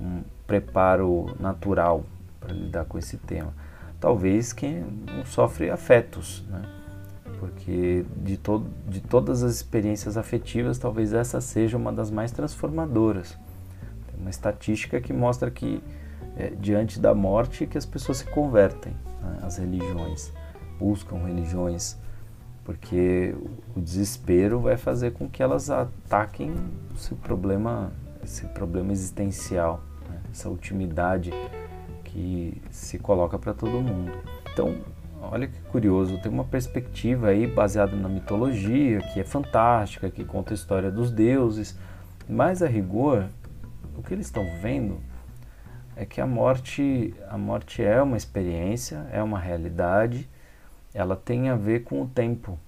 um 0.00 0.22
preparo 0.46 1.34
natural 1.40 2.04
para 2.40 2.52
lidar 2.52 2.84
com 2.84 2.98
esse 2.98 3.16
tema. 3.16 3.52
Talvez 3.98 4.52
quem 4.52 4.84
não 5.06 5.24
sofre 5.24 5.70
afetos, 5.70 6.44
né? 6.48 6.62
Porque 7.38 8.04
de, 8.16 8.36
to 8.36 8.66
de 8.88 9.00
todas 9.00 9.42
as 9.42 9.54
experiências 9.54 10.16
afetivas, 10.16 10.78
talvez 10.78 11.12
essa 11.12 11.40
seja 11.40 11.76
uma 11.76 11.92
das 11.92 12.10
mais 12.10 12.32
transformadoras. 12.32 13.36
Tem 14.06 14.20
uma 14.20 14.30
estatística 14.30 15.00
que 15.00 15.12
mostra 15.12 15.50
que 15.50 15.82
é, 16.36 16.50
diante 16.50 16.98
da 16.98 17.14
morte 17.14 17.66
que 17.66 17.78
as 17.78 17.86
pessoas 17.86 18.18
se 18.18 18.24
convertem 18.26 18.92
né, 19.22 19.38
às 19.42 19.58
religiões, 19.58 20.32
buscam 20.78 21.16
religiões, 21.16 21.96
porque 22.64 23.34
o 23.76 23.80
desespero 23.80 24.58
vai 24.58 24.76
fazer 24.76 25.12
com 25.12 25.28
que 25.28 25.42
elas 25.42 25.70
ataquem 25.70 26.54
esse 26.94 27.14
problema, 27.14 27.92
esse 28.22 28.46
problema 28.46 28.92
existencial, 28.92 29.82
né, 30.08 30.20
essa 30.30 30.48
ultimidade 30.48 31.30
que 32.04 32.60
se 32.70 32.98
coloca 32.98 33.38
para 33.38 33.52
todo 33.52 33.72
mundo. 33.72 34.12
Então, 34.52 34.76
olha 35.20 35.46
que 35.46 35.60
curioso, 35.62 36.18
tem 36.18 36.30
uma 36.30 36.44
perspectiva 36.44 37.28
aí 37.28 37.46
baseada 37.46 37.96
na 37.96 38.08
mitologia, 38.08 39.00
que 39.12 39.20
é 39.20 39.24
fantástica, 39.24 40.10
que 40.10 40.24
conta 40.24 40.52
a 40.52 40.56
história 40.56 40.90
dos 40.90 41.10
deuses, 41.10 41.78
mas 42.28 42.62
a 42.62 42.66
rigor, 42.66 43.26
o 43.96 44.02
que 44.02 44.14
eles 44.14 44.26
estão 44.26 44.44
vendo 44.60 45.00
é 45.96 46.04
que 46.04 46.20
a 46.20 46.26
morte, 46.26 47.14
a 47.28 47.38
morte 47.38 47.82
é 47.82 48.02
uma 48.02 48.16
experiência, 48.16 49.06
é 49.12 49.22
uma 49.22 49.38
realidade, 49.38 50.28
ela 50.92 51.16
tem 51.16 51.48
a 51.48 51.56
ver 51.56 51.84
com 51.84 52.02
o 52.02 52.06
tempo, 52.06 52.58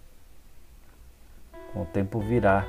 com 1.73 1.83
o 1.83 1.87
tempo 1.87 2.21
virar. 2.21 2.67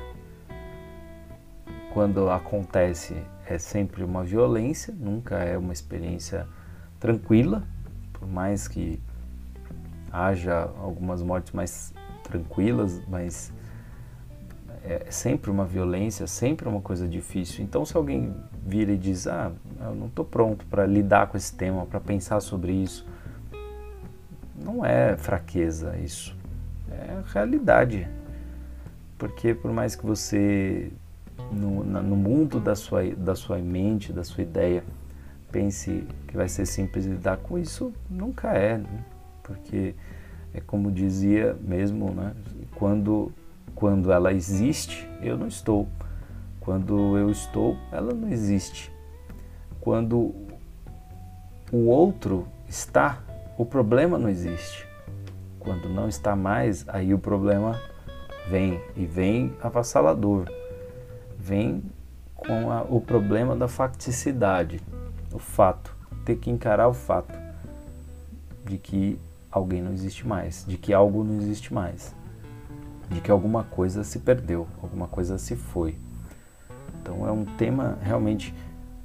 Quando 1.92 2.30
acontece 2.30 3.16
é 3.46 3.58
sempre 3.58 4.04
uma 4.04 4.22
violência, 4.22 4.94
nunca 4.96 5.36
é 5.36 5.56
uma 5.56 5.72
experiência 5.72 6.46
tranquila, 7.00 7.62
por 8.12 8.28
mais 8.28 8.68
que 8.68 9.00
haja 10.12 10.70
algumas 10.78 11.22
mortes 11.22 11.52
mais 11.52 11.92
tranquilas, 12.24 13.00
mas 13.08 13.52
é 14.84 15.10
sempre 15.10 15.50
uma 15.50 15.64
violência, 15.64 16.26
sempre 16.26 16.68
uma 16.68 16.80
coisa 16.80 17.06
difícil. 17.06 17.64
Então, 17.64 17.84
se 17.84 17.96
alguém 17.96 18.34
vira 18.64 18.92
e 18.92 18.96
diz: 18.96 19.26
Ah, 19.26 19.52
eu 19.80 19.94
não 19.94 20.06
estou 20.06 20.24
pronto 20.24 20.64
para 20.66 20.86
lidar 20.86 21.28
com 21.28 21.36
esse 21.36 21.54
tema, 21.54 21.84
para 21.86 22.00
pensar 22.00 22.40
sobre 22.40 22.72
isso, 22.72 23.06
não 24.56 24.84
é 24.84 25.16
fraqueza 25.16 25.96
isso, 25.98 26.36
é 26.90 27.22
realidade. 27.32 28.08
Porque, 29.18 29.52
por 29.52 29.72
mais 29.72 29.96
que 29.96 30.06
você, 30.06 30.92
no, 31.50 31.82
no 31.84 32.16
mundo 32.16 32.60
da 32.60 32.76
sua, 32.76 33.04
da 33.10 33.34
sua 33.34 33.58
mente, 33.58 34.12
da 34.12 34.22
sua 34.22 34.42
ideia, 34.42 34.84
pense 35.50 36.06
que 36.28 36.36
vai 36.36 36.48
ser 36.48 36.66
simples 36.66 37.04
lidar 37.04 37.38
com 37.38 37.58
isso, 37.58 37.92
nunca 38.08 38.52
é. 38.52 38.78
Né? 38.78 39.04
Porque 39.48 39.94
é 40.54 40.60
como 40.60 40.92
dizia 40.92 41.56
mesmo, 41.60 42.12
né? 42.12 42.34
Quando 42.76 43.32
quando 43.74 44.10
ela 44.10 44.32
existe, 44.32 45.08
eu 45.22 45.38
não 45.38 45.46
estou. 45.46 45.88
Quando 46.58 47.16
eu 47.16 47.30
estou, 47.30 47.76
ela 47.92 48.12
não 48.12 48.28
existe. 48.28 48.92
Quando 49.80 50.34
o 51.70 51.86
outro 51.86 52.48
está, 52.68 53.20
o 53.56 53.64
problema 53.64 54.18
não 54.18 54.28
existe. 54.28 54.84
Quando 55.60 55.88
não 55.88 56.08
está 56.08 56.34
mais, 56.34 56.84
aí 56.88 57.14
o 57.14 57.20
problema 57.20 57.80
vem 58.48 58.80
e 58.96 59.06
vem 59.06 59.54
avassalador. 59.62 60.50
Vem 61.38 61.84
com 62.34 62.72
a, 62.72 62.82
o 62.82 63.00
problema 63.00 63.54
da 63.54 63.68
facticidade, 63.68 64.80
o 65.32 65.38
fato, 65.38 65.94
ter 66.24 66.36
que 66.36 66.50
encarar 66.50 66.88
o 66.88 66.94
fato 66.94 67.38
de 68.64 68.76
que 68.76 69.20
alguém 69.50 69.82
não 69.82 69.92
existe 69.92 70.26
mais, 70.26 70.64
de 70.66 70.76
que 70.76 70.92
algo 70.92 71.24
não 71.24 71.36
existe 71.36 71.72
mais, 71.72 72.14
de 73.10 73.20
que 73.20 73.30
alguma 73.30 73.64
coisa 73.64 74.04
se 74.04 74.18
perdeu, 74.18 74.66
alguma 74.82 75.08
coisa 75.08 75.38
se 75.38 75.56
foi. 75.56 75.96
Então 77.00 77.26
é 77.26 77.32
um 77.32 77.44
tema 77.44 77.98
realmente 78.02 78.54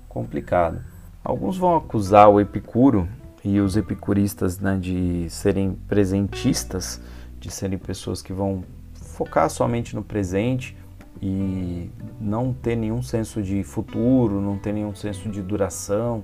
complicado. 0.10 0.82
Alguns 1.24 1.58
vão 1.58 1.76
acusar 1.76 2.30
o 2.30 2.40
Epicuro 2.40 3.08
e 3.44 3.60
os 3.60 3.78
epicuristas 3.78 4.60
né, 4.60 4.78
de 4.78 5.30
serem 5.30 5.74
presentistas, 5.88 7.02
de 7.40 7.50
serem 7.50 7.78
pessoas 7.78 8.22
que 8.22 8.34
vão 8.34 8.64
focar 8.94 9.50
somente 9.50 9.96
no 9.96 10.04
presente 10.04 10.78
e 11.22 11.90
não 12.20 12.54
ter 12.54 12.76
nenhum 12.76 13.02
senso 13.02 13.42
de 13.42 13.64
futuro, 13.64 14.42
não 14.42 14.58
ter 14.58 14.74
nenhum 14.74 14.96
senso 14.96 15.30
de 15.30 15.42
duração 15.42 16.24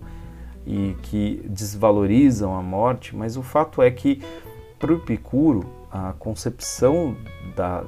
e 0.65 0.95
que 1.01 1.45
desvalorizam 1.49 2.55
a 2.55 2.61
morte, 2.61 3.15
mas 3.15 3.37
o 3.37 3.43
fato 3.43 3.81
é 3.81 3.89
que 3.89 4.21
para 4.77 4.93
o 4.93 4.97
Epicuro 4.97 5.65
a 5.91 6.13
concepção 6.13 7.15
da, 7.55 7.83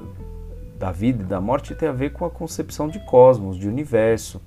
da 0.77 0.91
vida 0.91 1.23
e 1.23 1.25
da 1.25 1.39
morte 1.39 1.75
tem 1.75 1.87
a 1.87 1.93
ver 1.93 2.11
com 2.11 2.25
a 2.25 2.29
concepção 2.29 2.87
de 2.87 2.99
cosmos, 3.05 3.57
de 3.57 3.67
universo, 3.67 4.41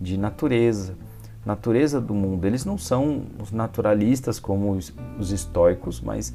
de 0.00 0.18
natureza, 0.18 0.96
natureza 1.44 2.00
do 2.00 2.14
mundo. 2.14 2.46
Eles 2.46 2.64
não 2.64 2.76
são 2.76 3.22
os 3.40 3.50
naturalistas 3.50 4.38
como 4.38 4.72
os, 4.72 4.92
os 5.18 5.32
estoicos, 5.32 6.00
mas 6.00 6.34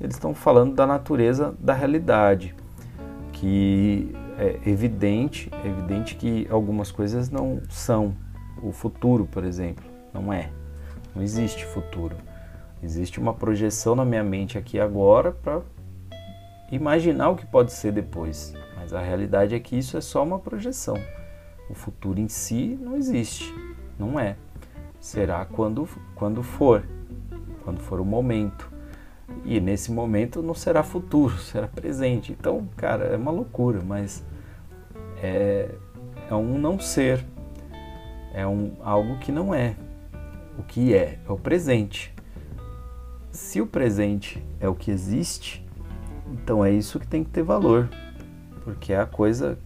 eles 0.00 0.14
estão 0.14 0.34
falando 0.34 0.74
da 0.74 0.86
natureza 0.86 1.54
da 1.58 1.72
realidade, 1.72 2.54
que 3.32 4.14
é 4.38 4.60
evidente, 4.66 5.50
é 5.64 5.68
evidente 5.68 6.14
que 6.14 6.46
algumas 6.50 6.90
coisas 6.90 7.30
não 7.30 7.60
são. 7.68 8.14
O 8.62 8.72
futuro, 8.72 9.26
por 9.26 9.44
exemplo, 9.44 9.84
não 10.12 10.32
é. 10.32 10.50
Não 11.16 11.22
existe 11.22 11.64
futuro. 11.64 12.14
Existe 12.82 13.18
uma 13.18 13.32
projeção 13.32 13.96
na 13.96 14.04
minha 14.04 14.22
mente 14.22 14.58
aqui 14.58 14.78
agora 14.78 15.32
para 15.32 15.62
imaginar 16.70 17.30
o 17.30 17.36
que 17.36 17.46
pode 17.46 17.72
ser 17.72 17.90
depois. 17.90 18.52
Mas 18.76 18.92
a 18.92 19.00
realidade 19.00 19.54
é 19.54 19.58
que 19.58 19.78
isso 19.78 19.96
é 19.96 20.02
só 20.02 20.22
uma 20.22 20.38
projeção. 20.38 20.94
O 21.70 21.74
futuro 21.74 22.20
em 22.20 22.28
si 22.28 22.78
não 22.78 22.96
existe. 22.96 23.50
Não 23.98 24.20
é. 24.20 24.36
Será 25.00 25.46
quando, 25.46 25.88
quando 26.14 26.42
for. 26.42 26.84
Quando 27.64 27.80
for 27.80 27.98
o 27.98 28.04
momento. 28.04 28.70
E 29.42 29.58
nesse 29.58 29.90
momento 29.90 30.42
não 30.42 30.54
será 30.54 30.82
futuro, 30.82 31.38
será 31.40 31.66
presente. 31.66 32.30
Então, 32.30 32.68
cara, 32.76 33.04
é 33.06 33.16
uma 33.16 33.30
loucura, 33.30 33.80
mas 33.82 34.22
é, 35.22 35.74
é 36.30 36.34
um 36.34 36.58
não 36.58 36.78
ser. 36.78 37.24
É 38.34 38.46
um, 38.46 38.76
algo 38.82 39.16
que 39.18 39.32
não 39.32 39.54
é 39.54 39.74
o 40.58 40.62
que 40.62 40.94
é, 40.94 41.18
é 41.26 41.32
o 41.32 41.38
presente. 41.38 42.14
Se 43.30 43.60
o 43.60 43.66
presente 43.66 44.42
é 44.60 44.68
o 44.68 44.74
que 44.74 44.90
existe, 44.90 45.66
então 46.30 46.64
é 46.64 46.70
isso 46.70 46.98
que 46.98 47.06
tem 47.06 47.22
que 47.22 47.30
ter 47.30 47.42
valor, 47.42 47.88
porque 48.64 48.92
é 48.92 49.00
a 49.00 49.06
coisa 49.06 49.58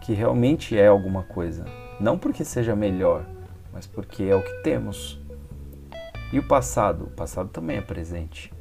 que 0.00 0.12
realmente 0.12 0.76
é 0.76 0.86
alguma 0.86 1.22
coisa. 1.22 1.64
Não 2.00 2.18
porque 2.18 2.44
seja 2.44 2.74
melhor, 2.74 3.24
mas 3.72 3.86
porque 3.86 4.24
é 4.24 4.34
o 4.34 4.42
que 4.42 4.62
temos. 4.62 5.20
E 6.32 6.38
o 6.38 6.46
passado? 6.46 7.04
O 7.04 7.10
passado 7.10 7.48
também 7.48 7.76
é 7.76 7.80
presente. 7.80 8.52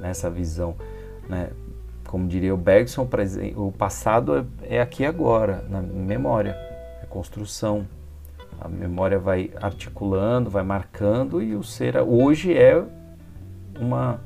Nessa 0.00 0.30
visão, 0.30 0.76
né? 1.28 1.50
como 2.06 2.28
diria 2.28 2.54
o 2.54 2.56
Bergson, 2.56 3.08
o 3.56 3.72
passado 3.72 4.46
é, 4.62 4.76
é 4.76 4.80
aqui 4.80 5.04
agora, 5.04 5.64
na 5.68 5.80
memória, 5.80 6.56
é 7.02 7.06
construção, 7.08 7.86
A 8.60 8.68
memória 8.68 9.18
vai 9.18 9.50
articulando, 9.60 10.50
vai 10.50 10.62
marcando 10.62 11.42
e 11.42 11.54
o 11.54 11.62
ser 11.62 11.96
hoje 11.98 12.56
é 12.56 12.82
uma 13.78 14.20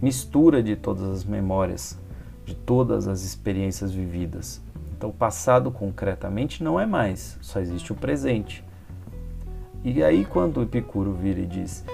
mistura 0.00 0.62
de 0.62 0.74
todas 0.74 1.04
as 1.04 1.24
memórias, 1.24 1.98
de 2.44 2.54
todas 2.54 3.06
as 3.06 3.22
experiências 3.22 3.92
vividas. 3.92 4.60
Então, 4.96 5.10
o 5.10 5.12
passado 5.12 5.70
concretamente 5.70 6.62
não 6.62 6.78
é 6.78 6.86
mais, 6.86 7.38
só 7.40 7.60
existe 7.60 7.92
o 7.92 7.94
presente. 7.94 8.64
E 9.84 10.02
aí, 10.02 10.24
quando 10.24 10.58
o 10.58 10.62
Epicuro 10.62 11.12
vira 11.12 11.40
e 11.40 11.46
diz: 11.46 11.84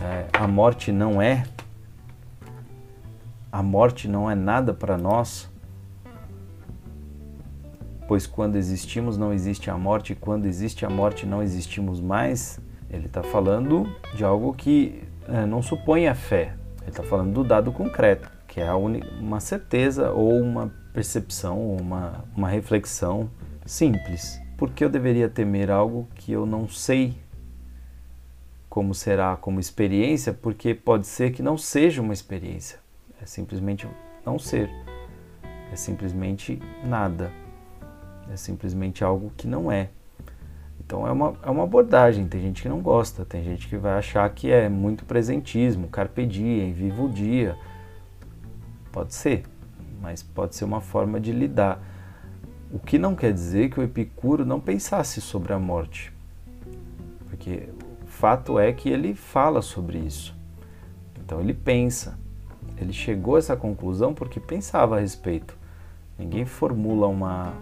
é, 0.00 0.26
a 0.32 0.46
morte 0.46 0.92
não 0.92 1.20
é, 1.20 1.44
a 3.50 3.62
morte 3.62 4.08
não 4.08 4.30
é 4.30 4.34
nada 4.34 4.72
para 4.72 4.96
nós, 4.96 5.50
pois 8.12 8.26
quando 8.26 8.56
existimos 8.56 9.16
não 9.16 9.32
existe 9.32 9.70
a 9.70 9.78
morte, 9.78 10.12
e 10.12 10.14
quando 10.14 10.44
existe 10.44 10.84
a 10.84 10.90
morte 10.90 11.24
não 11.24 11.42
existimos 11.42 11.98
mais. 11.98 12.60
Ele 12.90 13.06
está 13.06 13.22
falando 13.22 13.90
de 14.14 14.22
algo 14.22 14.52
que 14.52 15.02
é, 15.26 15.46
não 15.46 15.62
supõe 15.62 16.06
a 16.06 16.14
fé, 16.14 16.54
ele 16.82 16.90
está 16.90 17.02
falando 17.02 17.32
do 17.32 17.42
dado 17.42 17.72
concreto, 17.72 18.30
que 18.46 18.60
é 18.60 18.70
uma 18.74 19.40
certeza 19.40 20.10
ou 20.10 20.38
uma 20.38 20.70
percepção, 20.92 21.74
uma, 21.74 22.22
uma 22.36 22.50
reflexão 22.50 23.30
simples. 23.64 24.38
Por 24.58 24.68
que 24.72 24.84
eu 24.84 24.90
deveria 24.90 25.30
temer 25.30 25.70
algo 25.70 26.06
que 26.14 26.32
eu 26.32 26.44
não 26.44 26.68
sei 26.68 27.16
como 28.68 28.94
será 28.94 29.38
como 29.38 29.58
experiência? 29.58 30.34
Porque 30.34 30.74
pode 30.74 31.06
ser 31.06 31.32
que 31.32 31.42
não 31.42 31.56
seja 31.56 32.02
uma 32.02 32.12
experiência, 32.12 32.78
é 33.22 33.24
simplesmente 33.24 33.88
não 34.22 34.38
ser, 34.38 34.68
é 35.72 35.76
simplesmente 35.76 36.60
nada, 36.84 37.32
é 38.30 38.36
simplesmente 38.36 39.02
algo 39.02 39.32
que 39.36 39.46
não 39.46 39.70
é. 39.70 39.90
Então 40.84 41.06
é 41.06 41.12
uma, 41.12 41.34
é 41.42 41.50
uma 41.50 41.64
abordagem, 41.64 42.26
tem 42.26 42.40
gente 42.40 42.60
que 42.60 42.68
não 42.68 42.80
gosta, 42.80 43.24
tem 43.24 43.42
gente 43.42 43.68
que 43.68 43.76
vai 43.76 43.94
achar 43.94 44.28
que 44.30 44.50
é 44.50 44.68
muito 44.68 45.04
presentismo, 45.04 45.88
carpe 45.88 46.26
diem, 46.26 46.72
viva 46.72 47.02
o 47.02 47.08
dia. 47.08 47.56
Pode 48.90 49.14
ser, 49.14 49.44
mas 50.00 50.22
pode 50.22 50.54
ser 50.54 50.64
uma 50.64 50.80
forma 50.80 51.18
de 51.18 51.32
lidar. 51.32 51.82
O 52.70 52.78
que 52.78 52.98
não 52.98 53.14
quer 53.14 53.32
dizer 53.32 53.70
que 53.70 53.80
o 53.80 53.82
Epicuro 53.82 54.44
não 54.44 54.60
pensasse 54.60 55.20
sobre 55.20 55.52
a 55.52 55.58
morte. 55.58 56.12
Porque 57.28 57.68
o 58.02 58.06
fato 58.06 58.58
é 58.58 58.72
que 58.72 58.88
ele 58.88 59.14
fala 59.14 59.62
sobre 59.62 59.98
isso. 59.98 60.34
Então 61.24 61.40
ele 61.40 61.54
pensa. 61.54 62.18
Ele 62.76 62.92
chegou 62.92 63.36
a 63.36 63.38
essa 63.38 63.56
conclusão 63.56 64.12
porque 64.12 64.40
pensava 64.40 64.96
a 64.96 65.00
respeito. 65.00 65.56
Ninguém 66.18 66.44
formula 66.44 67.06
uma, 67.06 67.54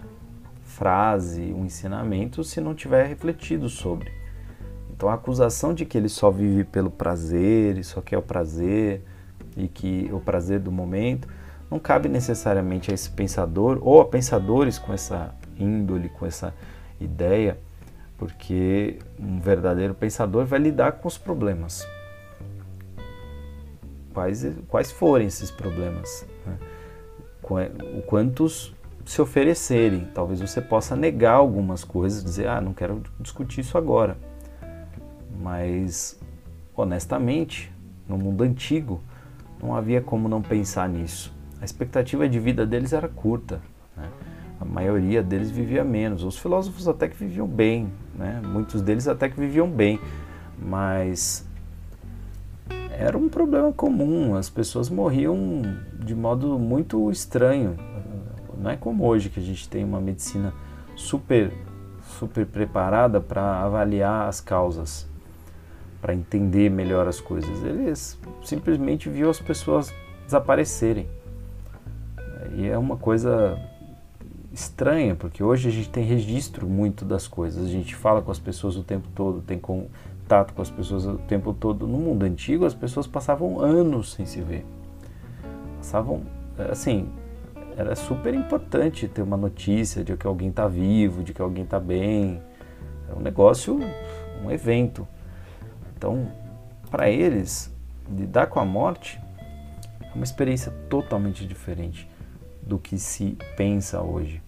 frase, 0.71 1.53
um 1.53 1.65
ensinamento 1.65 2.43
se 2.43 2.61
não 2.61 2.73
tiver 2.73 3.05
refletido 3.05 3.69
sobre. 3.69 4.11
Então 4.89 5.09
a 5.09 5.13
acusação 5.13 5.73
de 5.73 5.85
que 5.85 5.97
ele 5.97 6.09
só 6.09 6.31
vive 6.31 6.63
pelo 6.63 6.89
prazer 6.89 7.77
e 7.77 7.83
só 7.83 8.01
quer 8.01 8.17
o 8.17 8.21
prazer 8.21 9.03
e 9.57 9.67
que 9.67 10.09
o 10.13 10.19
prazer 10.19 10.59
do 10.59 10.71
momento 10.71 11.27
não 11.69 11.79
cabe 11.79 12.09
necessariamente 12.09 12.91
a 12.91 12.93
esse 12.93 13.09
pensador 13.09 13.79
ou 13.81 14.01
a 14.01 14.05
pensadores 14.05 14.77
com 14.77 14.93
essa 14.93 15.33
índole, 15.57 16.09
com 16.09 16.25
essa 16.25 16.53
ideia, 16.99 17.57
porque 18.17 18.99
um 19.19 19.39
verdadeiro 19.39 19.93
pensador 19.93 20.45
vai 20.45 20.59
lidar 20.59 20.93
com 20.93 21.07
os 21.07 21.17
problemas. 21.17 21.87
Quais, 24.13 24.45
quais 24.67 24.91
forem 24.91 25.27
esses 25.27 25.49
problemas? 25.49 26.25
Né? 26.45 26.57
Quantos 28.05 28.73
se 29.05 29.21
oferecerem. 29.21 30.07
Talvez 30.13 30.39
você 30.39 30.61
possa 30.61 30.95
negar 30.95 31.33
algumas 31.33 31.83
coisas, 31.83 32.23
dizer, 32.23 32.47
ah, 32.47 32.61
não 32.61 32.73
quero 32.73 33.01
discutir 33.19 33.61
isso 33.61 33.77
agora. 33.77 34.17
Mas, 35.41 36.19
honestamente, 36.75 37.71
no 38.07 38.17
mundo 38.17 38.43
antigo, 38.43 39.01
não 39.61 39.75
havia 39.75 40.01
como 40.01 40.27
não 40.27 40.41
pensar 40.41 40.87
nisso. 40.89 41.33
A 41.61 41.65
expectativa 41.65 42.27
de 42.27 42.39
vida 42.39 42.65
deles 42.65 42.93
era 42.93 43.07
curta. 43.07 43.61
Né? 43.95 44.09
A 44.59 44.65
maioria 44.65 45.21
deles 45.21 45.51
vivia 45.51 45.83
menos. 45.83 46.23
Os 46.23 46.37
filósofos 46.37 46.87
até 46.87 47.07
que 47.07 47.15
viviam 47.15 47.47
bem, 47.47 47.91
né? 48.15 48.41
muitos 48.43 48.81
deles 48.81 49.07
até 49.07 49.29
que 49.29 49.39
viviam 49.39 49.69
bem, 49.69 49.99
mas 50.57 51.45
era 52.91 53.17
um 53.17 53.29
problema 53.29 53.71
comum. 53.71 54.35
As 54.35 54.49
pessoas 54.49 54.89
morriam 54.89 55.61
de 56.03 56.15
modo 56.15 56.59
muito 56.59 57.09
estranho. 57.11 57.75
Não 58.61 58.69
é 58.69 58.77
como 58.77 59.05
hoje 59.05 59.29
que 59.29 59.39
a 59.39 59.43
gente 59.43 59.67
tem 59.67 59.83
uma 59.83 59.99
medicina 59.99 60.53
super 60.95 61.51
super 62.19 62.45
preparada 62.45 63.19
para 63.19 63.63
avaliar 63.63 64.27
as 64.27 64.41
causas, 64.41 65.07
para 66.01 66.13
entender 66.13 66.69
melhor 66.69 67.07
as 67.07 67.19
coisas. 67.19 67.63
Eles 67.63 68.19
simplesmente 68.43 69.09
viu 69.09 69.29
as 69.29 69.39
pessoas 69.39 69.93
desaparecerem. 70.25 71.07
E 72.55 72.67
é 72.67 72.77
uma 72.77 72.97
coisa 72.97 73.57
estranha, 74.51 75.15
porque 75.15 75.41
hoje 75.41 75.69
a 75.69 75.71
gente 75.71 75.89
tem 75.89 76.03
registro 76.03 76.67
muito 76.67 77.05
das 77.05 77.27
coisas, 77.27 77.65
a 77.65 77.69
gente 77.69 77.95
fala 77.95 78.21
com 78.21 78.31
as 78.31 78.39
pessoas 78.39 78.75
o 78.75 78.83
tempo 78.83 79.07
todo, 79.15 79.41
tem 79.41 79.57
contato 79.57 80.53
com 80.53 80.61
as 80.61 80.69
pessoas 80.69 81.05
o 81.05 81.17
tempo 81.19 81.53
todo. 81.53 81.87
No 81.87 81.97
mundo 81.97 82.23
antigo, 82.23 82.65
as 82.65 82.73
pessoas 82.73 83.07
passavam 83.07 83.61
anos 83.61 84.13
sem 84.13 84.25
se 84.25 84.41
ver. 84.41 84.65
Passavam, 85.77 86.21
assim, 86.69 87.07
era 87.81 87.95
super 87.95 88.33
importante 88.33 89.07
ter 89.07 89.21
uma 89.21 89.35
notícia 89.35 90.03
de 90.03 90.15
que 90.15 90.27
alguém 90.27 90.49
está 90.49 90.67
vivo, 90.67 91.23
de 91.23 91.33
que 91.33 91.41
alguém 91.41 91.63
está 91.63 91.79
bem. 91.79 92.41
É 93.09 93.13
um 93.13 93.19
negócio, 93.19 93.79
um 94.43 94.51
evento. 94.51 95.07
Então, 95.97 96.31
para 96.89 97.09
eles, 97.09 97.73
lidar 98.09 98.47
com 98.47 98.59
a 98.59 98.65
morte 98.65 99.19
é 99.99 100.13
uma 100.13 100.23
experiência 100.23 100.71
totalmente 100.89 101.45
diferente 101.45 102.07
do 102.61 102.77
que 102.77 102.97
se 102.97 103.37
pensa 103.57 104.01
hoje. 104.01 104.41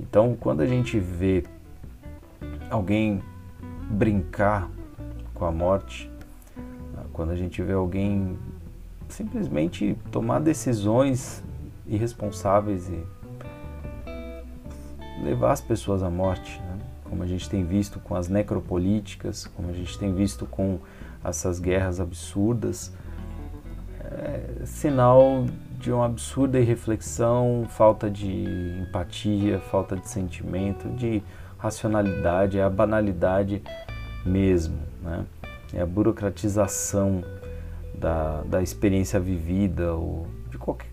Então, 0.00 0.36
quando 0.38 0.62
a 0.62 0.66
gente 0.66 0.98
vê 0.98 1.44
alguém 2.70 3.22
brincar 3.90 4.70
com 5.34 5.44
a 5.44 5.52
morte, 5.52 6.10
quando 7.12 7.30
a 7.30 7.36
gente 7.36 7.62
vê 7.62 7.74
alguém 7.74 8.38
simplesmente 9.08 9.96
tomar 10.10 10.40
decisões 10.40 11.42
irresponsáveis 11.86 12.88
e 12.88 13.04
levar 15.22 15.52
as 15.52 15.60
pessoas 15.60 16.02
à 16.02 16.10
morte, 16.10 16.60
né? 16.60 16.78
como 17.04 17.22
a 17.22 17.26
gente 17.26 17.48
tem 17.48 17.64
visto 17.64 18.00
com 18.00 18.14
as 18.14 18.28
necropolíticas, 18.28 19.46
como 19.46 19.68
a 19.68 19.72
gente 19.72 19.98
tem 19.98 20.12
visto 20.12 20.46
com 20.46 20.78
essas 21.22 21.58
guerras 21.58 22.00
absurdas, 22.00 22.92
é 24.00 24.64
sinal 24.64 25.46
de 25.78 25.92
uma 25.92 26.06
absurda 26.06 26.58
irreflexão, 26.58 27.66
falta 27.68 28.10
de 28.10 28.44
empatia, 28.82 29.58
falta 29.58 29.96
de 29.96 30.08
sentimento, 30.08 30.88
de 30.88 31.22
racionalidade, 31.58 32.58
é 32.58 32.62
a 32.62 32.70
banalidade 32.70 33.62
mesmo, 34.24 34.78
né? 35.02 35.24
é 35.72 35.80
a 35.80 35.86
burocratização 35.86 37.22
da, 37.94 38.42
da 38.42 38.62
experiência 38.62 39.18
vivida 39.20 39.94
ou 39.94 40.26
de 40.50 40.58
qualquer 40.58 40.88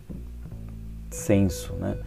senso, 1.11 1.73
né? 1.73 1.97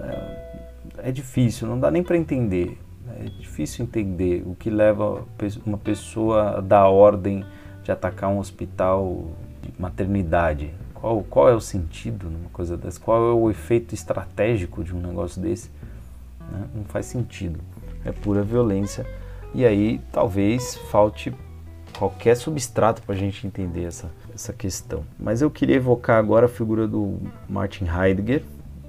É, 0.00 1.08
é 1.08 1.12
difícil, 1.12 1.66
não 1.66 1.78
dá 1.78 1.90
nem 1.90 2.02
para 2.02 2.16
entender. 2.16 2.78
É 3.18 3.24
difícil 3.24 3.84
entender 3.84 4.42
o 4.46 4.54
que 4.54 4.70
leva 4.70 5.24
uma 5.64 5.78
pessoa 5.78 6.58
a 6.58 6.60
dar 6.60 6.88
ordem 6.88 7.44
de 7.82 7.90
atacar 7.90 8.30
um 8.30 8.38
hospital 8.38 9.26
de 9.62 9.72
maternidade. 9.80 10.72
Qual, 10.94 11.22
qual 11.24 11.48
é 11.48 11.54
o 11.54 11.60
sentido 11.60 12.30
numa 12.30 12.50
coisa 12.50 12.76
dessa? 12.76 13.00
Qual 13.00 13.30
é 13.30 13.32
o 13.32 13.50
efeito 13.50 13.94
estratégico 13.94 14.84
de 14.84 14.94
um 14.94 15.00
negócio 15.00 15.40
desse? 15.40 15.70
Né? 16.50 16.68
Não 16.74 16.84
faz 16.84 17.06
sentido. 17.06 17.58
É 18.04 18.12
pura 18.12 18.42
violência. 18.42 19.06
E 19.54 19.66
aí 19.66 20.00
talvez 20.12 20.76
falte 20.90 21.34
qualquer 21.98 22.36
substrato 22.36 23.02
para 23.02 23.14
a 23.14 23.18
gente 23.18 23.46
entender 23.46 23.84
essa, 23.84 24.10
essa 24.34 24.52
questão. 24.52 25.04
Mas 25.18 25.42
eu 25.42 25.50
queria 25.50 25.76
evocar 25.76 26.18
agora 26.18 26.46
a 26.46 26.48
figura 26.48 26.86
do 26.86 27.18
Martin 27.48 27.86
Heidegger 27.86 28.42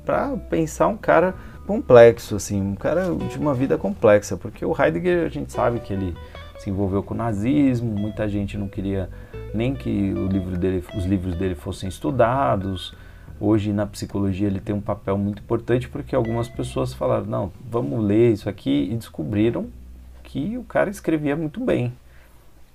para 0.06 0.36
pensar 0.50 0.88
um 0.88 0.98
cara 0.98 1.34
complexo, 1.66 2.36
assim, 2.36 2.62
um 2.62 2.76
cara 2.76 3.14
de 3.30 3.38
uma 3.38 3.54
vida 3.54 3.78
complexa, 3.78 4.36
porque 4.36 4.66
o 4.66 4.76
Heidegger 4.78 5.26
a 5.26 5.30
gente 5.30 5.52
sabe 5.52 5.80
que 5.80 5.94
ele 5.94 6.16
se 6.60 6.70
envolveu 6.70 7.02
com 7.02 7.14
o 7.14 7.18
nazismo, 7.18 7.92
muita 7.92 8.28
gente 8.28 8.58
não 8.58 8.68
queria 8.68 9.10
nem 9.54 9.74
que 9.76 9.90
livro 9.90 10.58
dele, 10.58 10.84
os 10.96 11.06
livros 11.06 11.36
dele 11.36 11.56
fossem 11.56 11.88
estudados. 11.88 12.94
Hoje 13.40 13.74
na 13.74 13.86
psicologia 13.86 14.48
ele 14.48 14.60
tem 14.60 14.74
um 14.74 14.82
papel 14.82 15.18
muito 15.18 15.42
importante 15.42 15.90
porque 15.90 16.16
algumas 16.16 16.48
pessoas 16.48 16.94
falaram: 16.94 17.26
não, 17.26 17.52
vamos 17.70 18.04
ler 18.04 18.32
isso 18.32 18.48
aqui 18.48 18.90
e 18.92 18.96
descobriram 18.96 19.68
que 20.24 20.58
o 20.58 20.64
cara 20.64 20.90
escrevia 20.90 21.36
muito 21.36 21.60
bem, 21.60 21.94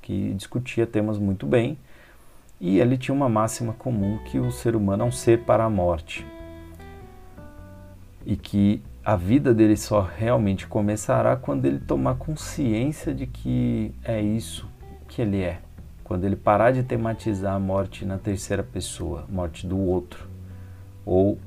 que 0.03 0.35
discutia 0.35 0.87
temas 0.87 1.19
muito 1.19 1.47
bem 1.47 1.79
e 2.61 2.81
ele 2.81 2.97
tinha 2.97 3.15
uma 3.15 3.29
máxima 3.29 3.73
comum 3.73 4.19
que 4.25 4.39
o 4.39 4.51
ser 4.51 4.75
humano 4.75 5.05
é 5.05 5.07
um 5.07 5.13
ser 5.13 5.45
para 5.45 5.65
a 5.65 5.71
morte. 5.71 6.27
E 8.27 8.37
que 8.37 8.83
a 9.05 9.17
vida 9.17 9.55
dele 9.55 9.77
só 9.77 10.01
realmente 10.01 10.67
começará 10.67 11.37
quando 11.37 11.65
ele 11.65 11.79
tomar 11.79 12.17
consciência 12.17 13.15
de 13.15 13.27
que 13.27 13.95
é 14.05 14.21
isso 14.21 14.69
que 15.07 15.23
ele 15.23 15.41
é. 15.41 15.61
Quando 16.03 16.25
ele 16.25 16.37
parar 16.37 16.73
de 16.73 16.83
tematizar 16.83 17.55
a 17.55 17.61
morte 17.61 18.05
na 18.05 18.19
terceira 18.19 18.63
pessoa, 18.63 19.25
morte 19.29 19.67
do 19.67 19.79
outro, 19.79 20.29
ou 21.07 21.39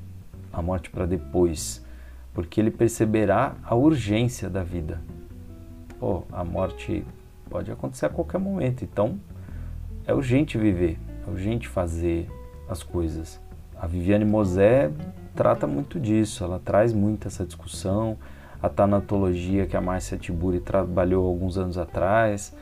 a 0.52 0.62
morte 0.62 0.90
para 0.90 1.06
depois, 1.06 1.84
porque 2.32 2.60
ele 2.60 2.70
perceberá 2.70 3.54
a 3.62 3.74
urgência 3.74 4.48
da 4.48 4.62
vida. 4.62 5.00
Pô, 6.00 6.24
a 6.32 6.42
morte 6.42 7.04
pode 7.48 7.70
acontecer 7.70 8.06
a 8.06 8.08
qualquer 8.08 8.38
momento, 8.38 8.82
então 8.82 9.20
é 10.06 10.14
urgente 10.14 10.58
viver, 10.58 10.98
é 11.26 11.30
urgente 11.30 11.68
fazer 11.68 12.28
as 12.68 12.82
coisas. 12.82 13.40
A 13.78 13.86
Viviane 13.86 14.24
Mosé 14.24 14.90
trata 15.34 15.66
muito 15.66 15.98
disso, 15.98 16.44
ela 16.44 16.60
traz 16.64 16.92
muito 16.92 17.28
essa 17.28 17.44
discussão, 17.44 18.16
a 18.62 18.68
tanatologia 18.68 19.66
que 19.66 19.76
a 19.76 19.80
Márcia 19.80 20.16
Tiburi 20.16 20.60
trabalhou 20.60 21.26
alguns 21.26 21.58
anos 21.58 21.76
atrás. 21.76 22.54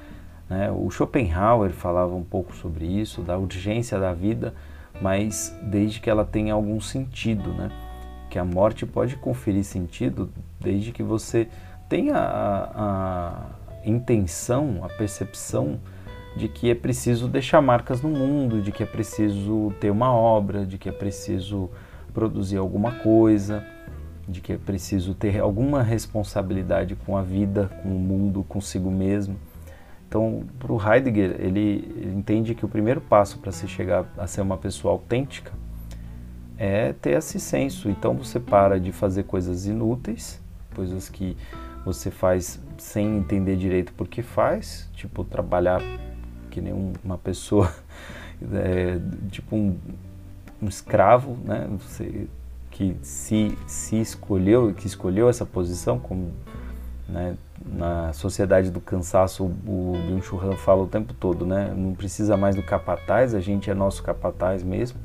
Né? 0.48 0.70
O 0.70 0.90
Schopenhauer 0.90 1.70
falava 1.70 2.14
um 2.14 2.24
pouco 2.24 2.54
sobre 2.54 2.86
isso, 2.86 3.20
da 3.22 3.36
urgência 3.36 3.98
da 3.98 4.12
vida, 4.12 4.54
mas 5.00 5.54
desde 5.62 6.00
que 6.00 6.08
ela 6.08 6.24
tenha 6.24 6.54
algum 6.54 6.80
sentido, 6.80 7.52
né? 7.52 7.70
que 8.30 8.38
a 8.38 8.44
morte 8.44 8.86
pode 8.86 9.16
conferir 9.16 9.64
sentido 9.64 10.30
desde 10.60 10.92
que 10.92 11.02
você 11.02 11.48
tenha 11.88 12.16
a, 12.16 12.70
a 12.74 13.32
intenção, 13.84 14.80
a 14.84 14.88
percepção 14.88 15.78
de 16.36 16.48
que 16.48 16.70
é 16.70 16.74
preciso 16.74 17.28
deixar 17.28 17.60
marcas 17.60 18.00
no 18.02 18.08
mundo, 18.08 18.62
de 18.62 18.70
que 18.70 18.82
é 18.82 18.86
preciso 18.86 19.72
ter 19.80 19.90
uma 19.90 20.12
obra, 20.12 20.64
de 20.64 20.78
que 20.78 20.88
é 20.88 20.92
preciso 20.92 21.70
produzir 22.14 22.56
alguma 22.56 22.92
coisa, 22.92 23.64
de 24.28 24.40
que 24.40 24.52
é 24.52 24.56
preciso 24.56 25.14
ter 25.14 25.38
alguma 25.40 25.82
responsabilidade 25.82 26.94
com 26.94 27.16
a 27.16 27.22
vida, 27.22 27.70
com 27.82 27.88
o 27.88 27.98
mundo, 27.98 28.44
consigo 28.48 28.90
mesmo. 28.90 29.36
Então, 30.08 30.44
para 30.58 30.72
o 30.72 30.80
Heidegger, 30.80 31.36
ele, 31.38 32.12
entende 32.16 32.54
que 32.54 32.64
o 32.64 32.68
primeiro 32.68 33.00
passo 33.00 33.38
para 33.38 33.52
se 33.52 33.68
chegar 33.68 34.06
a 34.18 34.26
ser 34.26 34.40
uma 34.40 34.56
pessoa 34.56 34.92
autêntica 34.92 35.52
é 36.58 36.92
ter 36.92 37.10
esse 37.10 37.38
senso. 37.38 37.88
Então, 37.88 38.14
você 38.14 38.40
para 38.40 38.80
de 38.80 38.92
fazer 38.92 39.24
coisas 39.24 39.66
inúteis, 39.66 40.40
coisas 40.74 41.08
que 41.08 41.36
você 41.84 42.10
faz 42.10 42.60
sem 42.76 43.18
entender 43.18 43.56
direito 43.56 43.92
por 43.92 44.08
que 44.08 44.20
faz, 44.20 44.90
tipo 44.94 45.24
trabalhar 45.24 45.80
que 46.50 46.60
nem 46.60 46.94
uma 47.04 47.16
pessoa, 47.16 47.72
é, 48.52 48.98
tipo 49.30 49.56
um, 49.56 49.78
um 50.60 50.68
escravo, 50.68 51.36
né? 51.44 51.68
Você, 51.80 52.26
que 52.70 52.96
se, 53.02 53.56
se 53.66 54.00
escolheu, 54.00 54.72
que 54.74 54.86
escolheu 54.86 55.28
essa 55.28 55.44
posição, 55.44 55.98
como 55.98 56.32
né, 57.08 57.36
na 57.66 58.12
sociedade 58.12 58.70
do 58.70 58.80
cansaço 58.80 59.44
o 59.44 59.92
Byung-Chul 60.06 60.40
Han 60.40 60.56
fala 60.56 60.82
o 60.82 60.86
tempo 60.86 61.12
todo, 61.12 61.44
né? 61.44 61.72
Não 61.76 61.94
precisa 61.94 62.36
mais 62.36 62.56
do 62.56 62.62
capataz, 62.62 63.34
a 63.34 63.40
gente 63.40 63.70
é 63.70 63.74
nosso 63.74 64.02
capataz 64.02 64.62
mesmo. 64.62 64.98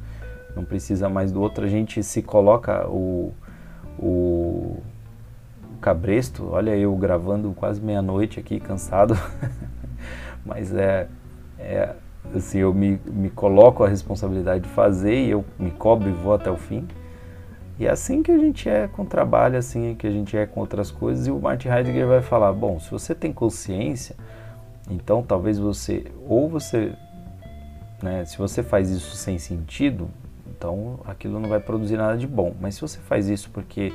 Não 0.56 0.64
precisa 0.64 1.10
mais 1.10 1.32
do 1.32 1.42
outro, 1.42 1.66
a 1.66 1.68
gente 1.68 2.02
se 2.02 2.22
coloca 2.22 2.88
o, 2.88 3.34
o, 4.00 4.82
o 5.64 5.78
cabresto. 5.82 6.48
Olha 6.50 6.76
eu 6.78 6.96
gravando 6.96 7.52
quase 7.54 7.82
meia-noite 7.82 8.40
aqui, 8.40 8.60
cansado. 8.60 9.18
Mas 10.46 10.74
é, 10.74 11.10
é 11.66 11.96
assim, 12.34 12.60
eu 12.60 12.74
me, 12.74 13.00
me 13.06 13.30
coloco 13.30 13.84
a 13.84 13.88
responsabilidade 13.88 14.64
de 14.64 14.70
fazer 14.70 15.26
e 15.26 15.32
eu 15.32 15.46
me 15.60 15.72
cobro 15.72 16.10
e 16.10 16.12
vou 16.12 16.34
até 16.34 16.50
o 16.50 16.58
fim. 16.58 16.88
E 17.78 17.86
é 17.86 17.90
assim 17.90 18.24
que 18.24 18.32
a 18.32 18.38
gente 18.38 18.70
é 18.70 18.88
com 18.88 19.06
trabalho, 19.06 19.58
assim 19.58 19.92
é 19.92 19.96
que 19.96 20.08
a 20.08 20.12
gente 20.12 20.36
é 20.38 20.46
com 20.46 20.62
outras 20.62 20.92
coisas. 20.92 21.28
E 21.28 21.32
o 21.32 21.40
Martin 21.40 21.68
Heidegger 21.68 22.08
vai 22.08 22.22
falar: 22.22 22.54
bom, 22.54 22.80
se 22.80 22.90
você 22.90 23.14
tem 23.14 23.34
consciência, 23.34 24.16
então 24.90 25.22
talvez 25.22 25.60
você, 25.60 26.06
ou 26.28 26.48
você, 26.48 26.94
né, 28.02 28.24
se 28.26 28.38
você 28.38 28.64
faz 28.64 28.90
isso 28.90 29.16
sem 29.18 29.38
sentido, 29.38 30.08
então 30.48 31.00
aquilo 31.06 31.40
não 31.40 31.50
vai 31.50 31.60
produzir 31.60 31.98
nada 31.98 32.18
de 32.18 32.28
bom. 32.28 32.54
Mas 32.62 32.76
se 32.76 32.82
você 32.82 33.00
faz 33.00 33.28
isso 33.28 33.50
porque 33.52 33.92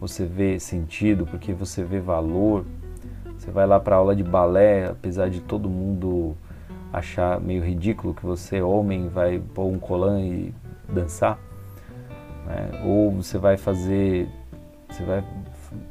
você 0.00 0.24
vê 0.24 0.58
sentido, 0.58 1.26
porque 1.26 1.52
você 1.52 1.84
vê 1.84 2.00
valor, 2.00 2.64
você 3.38 3.50
vai 3.50 3.66
lá 3.66 3.78
para 3.78 3.96
aula 3.96 4.16
de 4.16 4.24
balé, 4.24 4.86
apesar 4.86 5.28
de 5.28 5.40
todo 5.40 5.68
mundo 5.68 6.34
achar 6.92 7.40
meio 7.40 7.62
ridículo 7.62 8.14
que 8.14 8.24
você, 8.24 8.60
homem, 8.60 9.08
vai 9.08 9.38
pôr 9.38 9.66
um 9.66 9.78
colan 9.78 10.20
e 10.20 10.54
dançar, 10.88 11.38
né? 12.46 12.82
ou 12.84 13.10
você 13.10 13.38
vai 13.38 13.56
fazer, 13.56 14.28
você 14.88 15.04
vai 15.04 15.24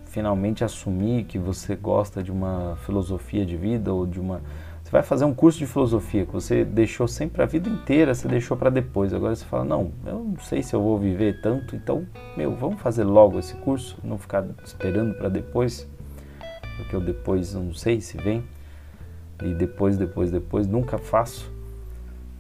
finalmente 0.06 0.64
assumir 0.64 1.24
que 1.24 1.38
você 1.38 1.76
gosta 1.76 2.22
de 2.22 2.32
uma 2.32 2.78
filosofia 2.86 3.46
de 3.46 3.56
vida 3.56 3.94
ou 3.94 4.06
de 4.06 4.20
uma 4.20 4.42
você 4.90 4.94
vai 4.94 5.04
fazer 5.04 5.24
um 5.24 5.36
curso 5.36 5.60
de 5.60 5.68
filosofia 5.68 6.26
que 6.26 6.34
você 6.34 6.66
deixou 6.66 7.08
sempre 7.08 7.44
a 7.44 7.46
vida 7.46 7.70
inteira, 7.70 8.16
você 8.16 8.28
deixou 8.28 8.58
para 8.58 8.72
depois. 8.72 9.14
Agora 9.14 9.36
você 9.36 9.46
fala: 9.46 9.64
"Não, 9.64 9.92
eu 10.04 10.16
não 10.16 10.40
sei 10.40 10.64
se 10.64 10.74
eu 10.74 10.82
vou 10.82 10.98
viver 10.98 11.42
tanto, 11.42 11.76
então, 11.76 12.08
meu, 12.36 12.56
vamos 12.56 12.82
fazer 12.82 13.04
logo 13.04 13.38
esse 13.38 13.54
curso, 13.58 14.00
não 14.04 14.18
ficar 14.18 14.44
esperando 14.66 15.14
para 15.14 15.30
depois, 15.30 15.88
porque 16.76 16.96
eu 16.96 17.02
depois 17.02 17.54
não 17.54 17.72
sei 17.72 18.02
se 18.02 18.18
vem" 18.18 18.44
e 19.42 19.54
depois, 19.54 19.98
depois, 19.98 20.32
depois, 20.32 20.68
nunca 20.68 20.98
faço. 20.98 21.52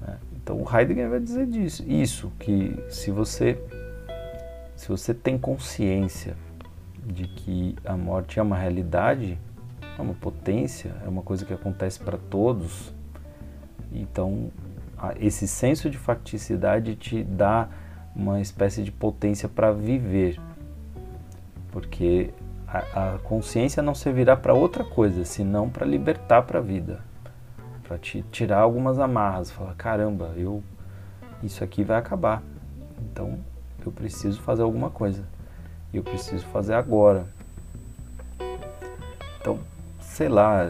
Né? 0.01 0.17
Então 0.35 0.61
o 0.61 0.77
Heidegger 0.77 1.09
vai 1.09 1.19
dizer 1.19 1.45
disso, 1.47 1.83
isso, 1.87 2.31
que 2.39 2.77
se 2.89 3.11
você, 3.11 3.61
se 4.75 4.87
você 4.87 5.13
tem 5.13 5.37
consciência 5.37 6.35
de 7.05 7.27
que 7.27 7.75
a 7.85 7.95
morte 7.95 8.39
é 8.39 8.41
uma 8.41 8.57
realidade, 8.57 9.37
é 9.97 10.01
uma 10.01 10.13
potência, 10.13 10.93
é 11.03 11.09
uma 11.09 11.21
coisa 11.21 11.45
que 11.45 11.53
acontece 11.53 11.99
para 11.99 12.17
todos, 12.17 12.93
então 13.91 14.51
esse 15.19 15.47
senso 15.47 15.89
de 15.89 15.97
facticidade 15.97 16.95
te 16.95 17.23
dá 17.23 17.69
uma 18.15 18.41
espécie 18.41 18.83
de 18.83 18.91
potência 18.91 19.47
para 19.47 19.71
viver, 19.71 20.39
porque 21.71 22.31
a, 22.71 23.15
a 23.15 23.19
consciência 23.19 23.81
não 23.81 23.95
servirá 23.95 24.37
para 24.37 24.53
outra 24.53 24.83
coisa, 24.83 25.25
senão 25.25 25.69
para 25.69 25.85
libertar 25.85 26.43
para 26.43 26.59
a 26.59 26.61
vida, 26.61 26.99
para 27.83 27.97
te 27.97 28.23
tirar 28.31 28.59
algumas 28.59 28.99
amarras, 28.99 29.49
falar 29.49 29.73
caramba, 29.75 30.33
eu 30.35 30.63
isso 31.41 31.63
aqui 31.63 31.83
vai 31.83 31.97
acabar, 31.97 32.43
então 32.99 33.39
eu 33.83 33.91
preciso 33.91 34.41
fazer 34.41 34.61
alguma 34.61 34.89
coisa, 34.89 35.23
eu 35.93 36.03
preciso 36.03 36.45
fazer 36.47 36.73
agora. 36.73 37.25
Então, 39.39 39.59
sei 39.99 40.27
lá, 40.27 40.63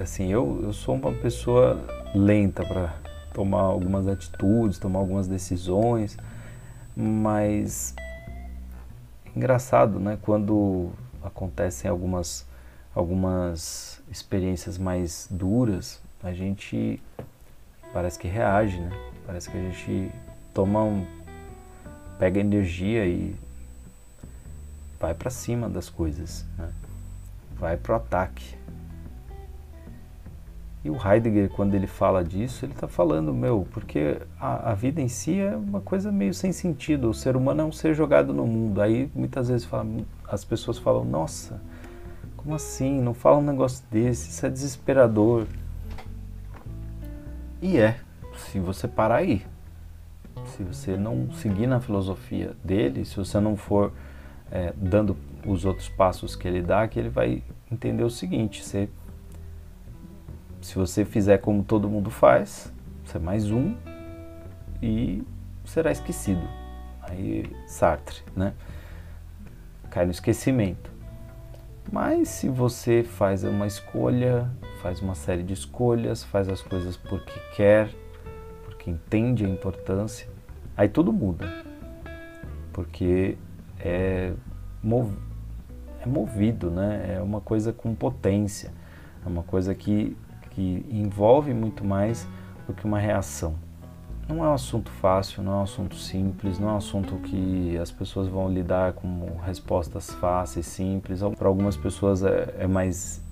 assim, 0.00 0.30
eu, 0.30 0.60
eu 0.64 0.72
sou 0.72 0.96
uma 0.96 1.12
pessoa 1.12 1.80
lenta 2.14 2.64
para 2.64 2.94
tomar 3.32 3.60
algumas 3.60 4.08
atitudes, 4.08 4.78
tomar 4.78 4.98
algumas 4.98 5.28
decisões, 5.28 6.16
mas 6.94 7.94
engraçado, 9.34 10.00
né? 10.00 10.18
Quando 10.22 10.90
acontecem 11.26 11.90
algumas, 11.90 12.46
algumas 12.94 14.00
experiências 14.10 14.78
mais 14.78 15.28
duras, 15.30 16.00
a 16.22 16.32
gente 16.32 17.02
parece 17.92 18.18
que 18.18 18.28
reage, 18.28 18.80
né? 18.80 18.90
Parece 19.26 19.50
que 19.50 19.56
a 19.56 19.60
gente 19.60 20.10
toma 20.54 20.82
um, 20.82 21.06
pega 22.18 22.40
energia 22.40 23.06
e 23.06 23.36
vai 24.98 25.14
para 25.14 25.30
cima 25.30 25.68
das 25.68 25.88
coisas, 25.88 26.44
né? 26.56 26.72
vai 27.58 27.76
para 27.76 27.92
o 27.92 27.96
ataque. 27.96 28.55
E 30.86 30.90
o 30.90 30.96
Heidegger, 31.04 31.50
quando 31.50 31.74
ele 31.74 31.88
fala 31.88 32.22
disso, 32.22 32.64
ele 32.64 32.72
está 32.72 32.86
falando, 32.86 33.34
meu, 33.34 33.66
porque 33.72 34.18
a, 34.38 34.70
a, 34.70 34.74
vida 34.74 35.00
em 35.00 35.08
si 35.08 35.40
é 35.40 35.56
uma 35.56 35.80
coisa 35.80 36.12
meio 36.12 36.32
sem 36.32 36.52
sentido. 36.52 37.10
O 37.10 37.14
ser 37.14 37.36
humano 37.36 37.62
é 37.62 37.64
um 37.64 37.72
ser 37.72 37.92
jogado 37.92 38.32
no 38.32 38.46
mundo. 38.46 38.80
Aí 38.80 39.10
muitas 39.12 39.48
vezes 39.48 39.66
fala, 39.66 39.84
as 40.28 40.44
pessoas 40.44 40.78
falam, 40.78 41.04
nossa, 41.04 41.60
como 42.36 42.54
assim? 42.54 43.00
Não 43.00 43.12
fala 43.12 43.38
um 43.38 43.42
negócio 43.42 43.84
desse, 43.90 44.30
isso 44.30 44.46
é 44.46 44.48
desesperador. 44.48 45.48
E 47.60 47.78
é, 47.78 47.98
se 48.36 48.60
você 48.60 48.86
parar 48.86 49.16
aí. 49.16 49.44
Se 50.44 50.62
você 50.62 50.96
não 50.96 51.32
seguir 51.32 51.66
na 51.66 51.80
filosofia 51.80 52.52
dele, 52.62 53.04
se 53.04 53.16
você 53.16 53.40
não 53.40 53.56
for 53.56 53.92
é, 54.52 54.72
dando 54.76 55.16
os 55.44 55.64
outros 55.64 55.88
passos 55.88 56.36
que 56.36 56.46
ele 56.46 56.62
dá, 56.62 56.86
que 56.86 56.96
ele 56.96 57.08
vai 57.08 57.42
entender 57.72 58.04
o 58.04 58.10
seguinte: 58.10 58.62
você 58.62 58.88
se 60.66 60.74
você 60.74 61.04
fizer 61.04 61.38
como 61.38 61.62
todo 61.62 61.88
mundo 61.88 62.10
faz, 62.10 62.72
você 63.04 63.18
é 63.18 63.20
mais 63.20 63.52
um 63.52 63.72
e 64.82 65.22
será 65.64 65.92
esquecido. 65.92 66.42
Aí 67.00 67.44
Sartre, 67.68 68.20
né? 68.34 68.52
Cai 69.88 70.04
no 70.04 70.10
esquecimento. 70.10 70.90
Mas 71.92 72.30
se 72.30 72.48
você 72.48 73.04
faz 73.04 73.44
uma 73.44 73.68
escolha, 73.68 74.50
faz 74.82 75.00
uma 75.00 75.14
série 75.14 75.44
de 75.44 75.52
escolhas, 75.52 76.24
faz 76.24 76.48
as 76.48 76.60
coisas 76.60 76.96
porque 76.96 77.38
quer, 77.54 77.88
porque 78.64 78.90
entende 78.90 79.44
a 79.44 79.48
importância, 79.48 80.28
aí 80.76 80.88
tudo 80.88 81.12
muda. 81.12 81.64
Porque 82.72 83.38
é 83.78 84.32
é 86.00 86.06
movido, 86.08 86.72
né? 86.72 87.14
É 87.18 87.22
uma 87.22 87.40
coisa 87.40 87.72
com 87.72 87.94
potência, 87.94 88.72
é 89.24 89.28
uma 89.28 89.44
coisa 89.44 89.72
que, 89.76 90.16
que 90.56 90.86
envolve 90.90 91.52
muito 91.52 91.84
mais 91.84 92.26
do 92.66 92.72
que 92.72 92.86
uma 92.86 92.98
reação. 92.98 93.54
Não 94.26 94.42
é 94.42 94.48
um 94.48 94.54
assunto 94.54 94.90
fácil, 94.90 95.42
não 95.42 95.52
é 95.52 95.56
um 95.56 95.62
assunto 95.62 95.94
simples, 95.94 96.58
não 96.58 96.70
é 96.70 96.72
um 96.72 96.76
assunto 96.78 97.14
que 97.16 97.76
as 97.78 97.92
pessoas 97.92 98.26
vão 98.26 98.50
lidar 98.50 98.94
com 98.94 99.36
respostas 99.44 100.10
fáceis, 100.14 100.66
simples. 100.66 101.20
Para 101.38 101.46
algumas 101.46 101.76
pessoas 101.76 102.24
é, 102.24 102.54
é 102.58 102.66
mais, 102.66 103.22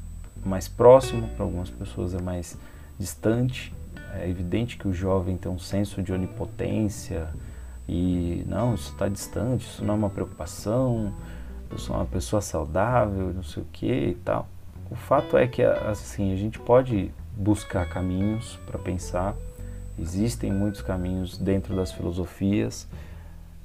mais 0.45 0.69
próximo, 0.69 1.27
para 1.29 1.45
algumas 1.45 1.71
pessoas 1.71 2.15
é 2.15 2.21
mais 2.21 2.57
distante. 2.99 3.75
É 4.21 4.29
evidente 4.29 4.77
que 4.77 4.87
o 4.87 4.93
jovem 4.93 5.37
tem 5.37 5.51
um 5.51 5.59
senso 5.59 6.03
de 6.03 6.13
onipotência 6.13 7.29
e 7.89 8.45
não, 8.47 8.75
isso 8.75 8.93
está 8.93 9.09
distante, 9.09 9.67
isso 9.67 9.85
não 9.85 9.95
é 9.95 9.97
uma 9.97 10.11
preocupação, 10.11 11.13
eu 11.71 11.79
sou 11.79 11.97
uma 11.97 12.07
pessoa 12.07 12.41
saudável, 12.41 13.33
não 13.35 13.43
sei 13.43 13.63
o 13.63 13.67
que 13.73 14.11
e 14.11 14.15
tal. 14.15 14.47
O 14.91 14.95
fato 14.95 15.37
é 15.37 15.47
que 15.47 15.63
assim 15.63 16.33
a 16.33 16.37
gente 16.37 16.59
pode 16.59 17.11
buscar 17.37 17.89
caminhos 17.89 18.59
para 18.67 18.79
pensar. 18.79 19.35
Existem 19.99 20.53
muitos 20.53 20.83
caminhos 20.83 21.39
dentro 21.39 21.75
das 21.75 21.93
filosofias 21.93 22.89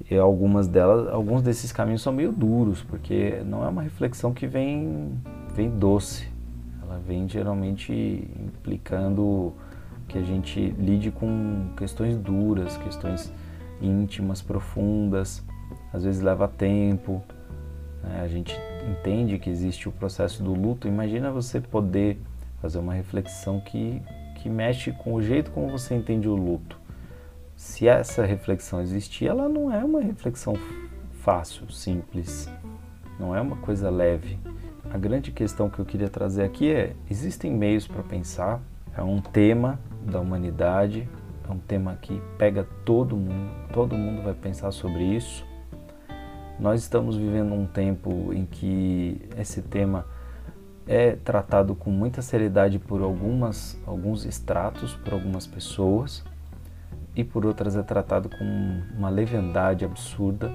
e 0.08 0.16
algumas 0.16 0.66
delas, 0.66 1.08
alguns 1.12 1.42
desses 1.42 1.72
caminhos 1.72 2.02
são 2.02 2.12
meio 2.12 2.32
duros, 2.32 2.82
porque 2.82 3.42
não 3.44 3.64
é 3.64 3.68
uma 3.68 3.82
reflexão 3.82 4.32
que 4.32 4.46
vem 4.46 5.12
vem 5.54 5.68
doce. 5.68 6.28
Ela 6.82 6.98
vem 6.98 7.28
geralmente 7.28 7.92
implicando 7.92 9.52
que 10.08 10.18
a 10.18 10.22
gente 10.22 10.74
lide 10.78 11.10
com 11.10 11.68
questões 11.76 12.16
duras, 12.16 12.76
questões 12.78 13.32
íntimas, 13.80 14.40
profundas. 14.40 15.42
Às 15.92 16.04
vezes 16.04 16.20
leva 16.22 16.48
tempo. 16.48 17.22
Né? 18.02 18.20
A 18.22 18.28
gente 18.28 18.54
entende 18.90 19.38
que 19.38 19.50
existe 19.50 19.88
o 19.88 19.92
processo 19.92 20.42
do 20.42 20.52
luto. 20.54 20.88
Imagina 20.88 21.30
você 21.30 21.60
poder 21.60 22.20
fazer 22.60 22.78
uma 22.78 22.94
reflexão 22.94 23.60
que, 23.60 24.02
que 24.36 24.48
mexe 24.48 24.92
com 24.92 25.14
o 25.14 25.22
jeito 25.22 25.50
como 25.50 25.68
você 25.68 25.94
entende 25.94 26.28
o 26.28 26.34
luto. 26.34 26.78
Se 27.56 27.86
essa 27.86 28.24
reflexão 28.24 28.80
existir, 28.80 29.26
ela 29.26 29.48
não 29.48 29.72
é 29.72 29.84
uma 29.84 30.00
reflexão 30.00 30.54
fácil, 31.22 31.70
simples, 31.70 32.50
não 33.18 33.36
é 33.36 33.40
uma 33.40 33.56
coisa 33.56 33.90
leve. 33.90 34.38
A 34.92 34.96
grande 34.96 35.30
questão 35.30 35.68
que 35.68 35.78
eu 35.78 35.84
queria 35.84 36.08
trazer 36.08 36.42
aqui 36.42 36.72
é: 36.72 36.96
existem 37.10 37.52
meios 37.52 37.86
para 37.86 38.02
pensar, 38.02 38.60
é 38.96 39.02
um 39.02 39.20
tema 39.20 39.78
da 40.02 40.18
humanidade, 40.18 41.06
é 41.48 41.52
um 41.52 41.58
tema 41.58 41.96
que 42.00 42.20
pega 42.38 42.66
todo 42.84 43.16
mundo, 43.16 43.50
todo 43.72 43.96
mundo 43.96 44.22
vai 44.22 44.34
pensar 44.34 44.72
sobre 44.72 45.04
isso. 45.04 45.46
Nós 46.60 46.82
estamos 46.82 47.16
vivendo 47.16 47.54
um 47.54 47.66
tempo 47.66 48.34
em 48.34 48.44
que 48.44 49.18
esse 49.38 49.62
tema 49.62 50.04
é 50.86 51.12
tratado 51.12 51.74
com 51.74 51.90
muita 51.90 52.20
seriedade 52.20 52.78
por 52.78 53.00
algumas, 53.00 53.80
alguns 53.86 54.26
estratos, 54.26 54.94
por 54.96 55.14
algumas 55.14 55.46
pessoas, 55.46 56.22
e 57.16 57.24
por 57.24 57.46
outras 57.46 57.76
é 57.76 57.82
tratado 57.82 58.28
com 58.28 58.44
uma 58.94 59.08
leviandade 59.08 59.86
absurda. 59.86 60.52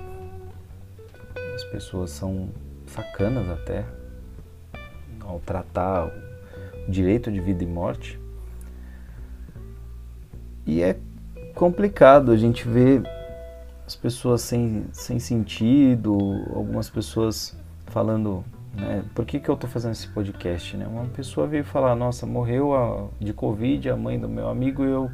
As 1.56 1.63
pessoas 1.63 2.12
são 2.12 2.50
sacanas 2.86 3.50
até 3.50 3.84
ao 5.22 5.39
tratar 5.39 6.06
o 6.88 6.91
direito 6.91 7.32
de 7.32 7.41
vida 7.41 7.63
e 7.63 7.68
morte. 7.68 8.20
E 10.68 10.84
é 10.84 11.00
complicado 11.56 12.32
a 12.32 12.38
gente 12.38 12.68
ver 12.68 13.14
as 13.86 13.95
pessoas 13.95 14.41
sem, 14.41 14.86
sem 14.91 15.19
sentido, 15.19 16.17
algumas 16.54 16.89
pessoas 16.89 17.58
falando 17.88 18.43
né? 18.76 19.04
Por 19.15 19.26
que, 19.26 19.39
que 19.39 19.50
eu 19.50 19.56
estou 19.56 19.69
fazendo 19.69 19.93
esse 19.93 20.08
podcast? 20.10 20.76
Né? 20.76 20.86
Uma 20.86 21.06
pessoa 21.06 21.48
veio 21.48 21.63
falar, 21.63 21.95
nossa, 21.95 22.26
morreu 22.26 22.76
a, 22.76 23.08
de 23.19 23.34
Covid 23.34 23.89
a 23.89 23.95
mãe 23.95 24.19
do 24.19 24.28
meu 24.28 24.50
amigo 24.50 24.84
e 24.84 24.89
eu 24.89 25.10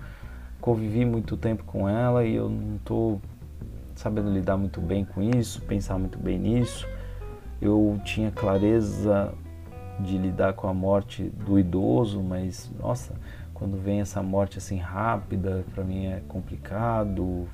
convivi 0.60 1.06
muito 1.06 1.38
tempo 1.38 1.64
com 1.64 1.88
ela 1.88 2.26
e 2.26 2.36
eu 2.36 2.50
não 2.50 2.76
estou 2.78 3.22
sabendo 3.96 4.32
lidar 4.32 4.58
muito 4.58 4.82
bem 4.82 5.06
com 5.06 5.22
isso, 5.22 5.62
pensar 5.62 5.98
muito 6.00 6.18
bem 6.18 6.40
nisso. 6.40 6.88
Eu 7.62 8.00
tinha 8.04 8.32
clareza 8.32 9.32
de 10.00 10.18
lidar 10.18 10.54
com 10.54 10.68
a 10.68 10.74
morte 10.74 11.24
do 11.24 11.60
idoso, 11.60 12.22
mas 12.22 12.72
nossa, 12.80 13.14
quando 13.54 13.78
vem 13.78 14.02
essa 14.02 14.24
morte 14.24 14.58
assim 14.58 14.78
rápida, 14.78 15.64
para 15.76 15.84
mim 15.84 16.08
é 16.08 16.22
complicado. 16.28 17.48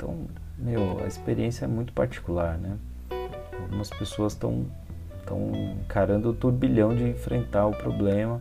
Então, 0.00 0.16
meu, 0.56 1.04
a 1.04 1.06
experiência 1.06 1.66
é 1.66 1.68
muito 1.68 1.92
particular, 1.92 2.56
né? 2.56 2.78
Algumas 3.52 3.90
pessoas 3.90 4.32
estão 4.32 4.64
estão 5.18 5.52
encarando 5.84 6.30
o 6.30 6.32
turbilhão 6.32 6.96
de 6.96 7.04
enfrentar 7.04 7.66
o 7.66 7.72
problema, 7.72 8.40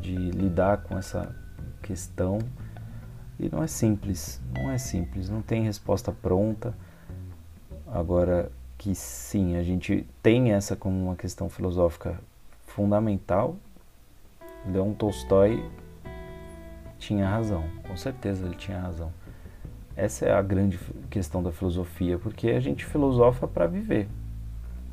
de 0.00 0.16
lidar 0.16 0.78
com 0.78 0.98
essa 0.98 1.32
questão. 1.80 2.40
E 3.38 3.48
não 3.48 3.62
é 3.62 3.68
simples, 3.68 4.40
não 4.52 4.68
é 4.68 4.76
simples, 4.76 5.30
não 5.30 5.40
tem 5.42 5.62
resposta 5.62 6.10
pronta. 6.10 6.74
Agora 7.86 8.50
que 8.76 8.96
sim, 8.96 9.56
a 9.56 9.62
gente 9.62 10.04
tem 10.20 10.52
essa 10.52 10.74
como 10.74 11.04
uma 11.04 11.14
questão 11.14 11.48
filosófica 11.48 12.18
fundamental. 12.66 13.54
Leon 14.66 14.92
Tolstói 14.92 15.64
tinha 16.98 17.28
razão, 17.28 17.62
com 17.86 17.96
certeza 17.96 18.44
ele 18.44 18.56
tinha 18.56 18.80
razão. 18.80 19.12
Essa 19.96 20.26
é 20.26 20.32
a 20.32 20.42
grande 20.42 20.78
questão 21.08 21.42
da 21.42 21.52
filosofia, 21.52 22.18
porque 22.18 22.50
a 22.50 22.60
gente 22.60 22.84
filosofa 22.84 23.46
para 23.46 23.66
viver, 23.66 24.08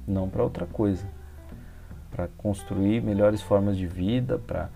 não 0.07 0.29
para 0.29 0.43
outra 0.43 0.65
coisa. 0.65 1.05
Para 2.11 2.27
construir 2.37 3.01
melhores 3.01 3.41
formas 3.41 3.77
de 3.77 3.87
vida, 3.87 4.37
para 4.37 4.69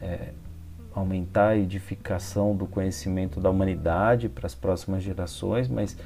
é, 0.00 0.28
aumentar 0.94 1.48
a 1.48 1.56
edificação 1.56 2.54
do 2.54 2.66
conhecimento 2.66 3.40
da 3.40 3.50
humanidade 3.50 4.28
para 4.28 4.46
as 4.46 4.54
próximas 4.54 5.02
gerações, 5.02 5.66
mas 5.66 5.96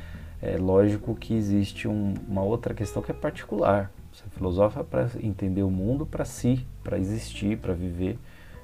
é 0.40 0.56
lógico 0.56 1.14
que 1.14 1.34
existe 1.34 1.86
um, 1.86 2.14
uma 2.26 2.42
outra 2.42 2.72
questão 2.72 3.02
que 3.02 3.10
é 3.10 3.14
particular. 3.14 3.90
Você 4.12 4.24
filosofa 4.30 4.82
para 4.82 5.10
entender 5.20 5.62
o 5.62 5.70
mundo 5.70 6.06
para 6.06 6.24
si, 6.24 6.66
para 6.82 6.98
existir, 6.98 7.58
para 7.58 7.74
viver. 7.74 8.18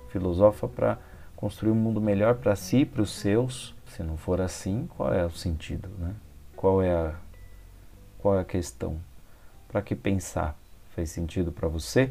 Filosofa 0.09 0.67
para 0.67 0.99
construir 1.37 1.73
um 1.73 1.77
mundo 1.77 2.01
melhor 2.01 2.37
para 2.37 2.57
si 2.57 2.85
para 2.85 3.03
os 3.03 3.11
seus. 3.11 3.75
Se 3.95 4.03
não 4.03 4.17
for 4.17 4.41
assim, 4.41 4.89
qual 4.97 5.15
é 5.15 5.25
o 5.25 5.31
sentido? 5.31 5.89
Né? 5.99 6.17
Qual, 6.57 6.83
é 6.83 6.93
a, 6.93 7.15
qual 8.19 8.37
é 8.37 8.41
a 8.41 8.45
questão? 8.45 8.99
Para 9.69 9.83
que 9.83 9.95
pensar? 9.95 10.59
Fez 10.97 11.11
sentido 11.11 11.53
para 11.53 11.69
você? 11.69 12.11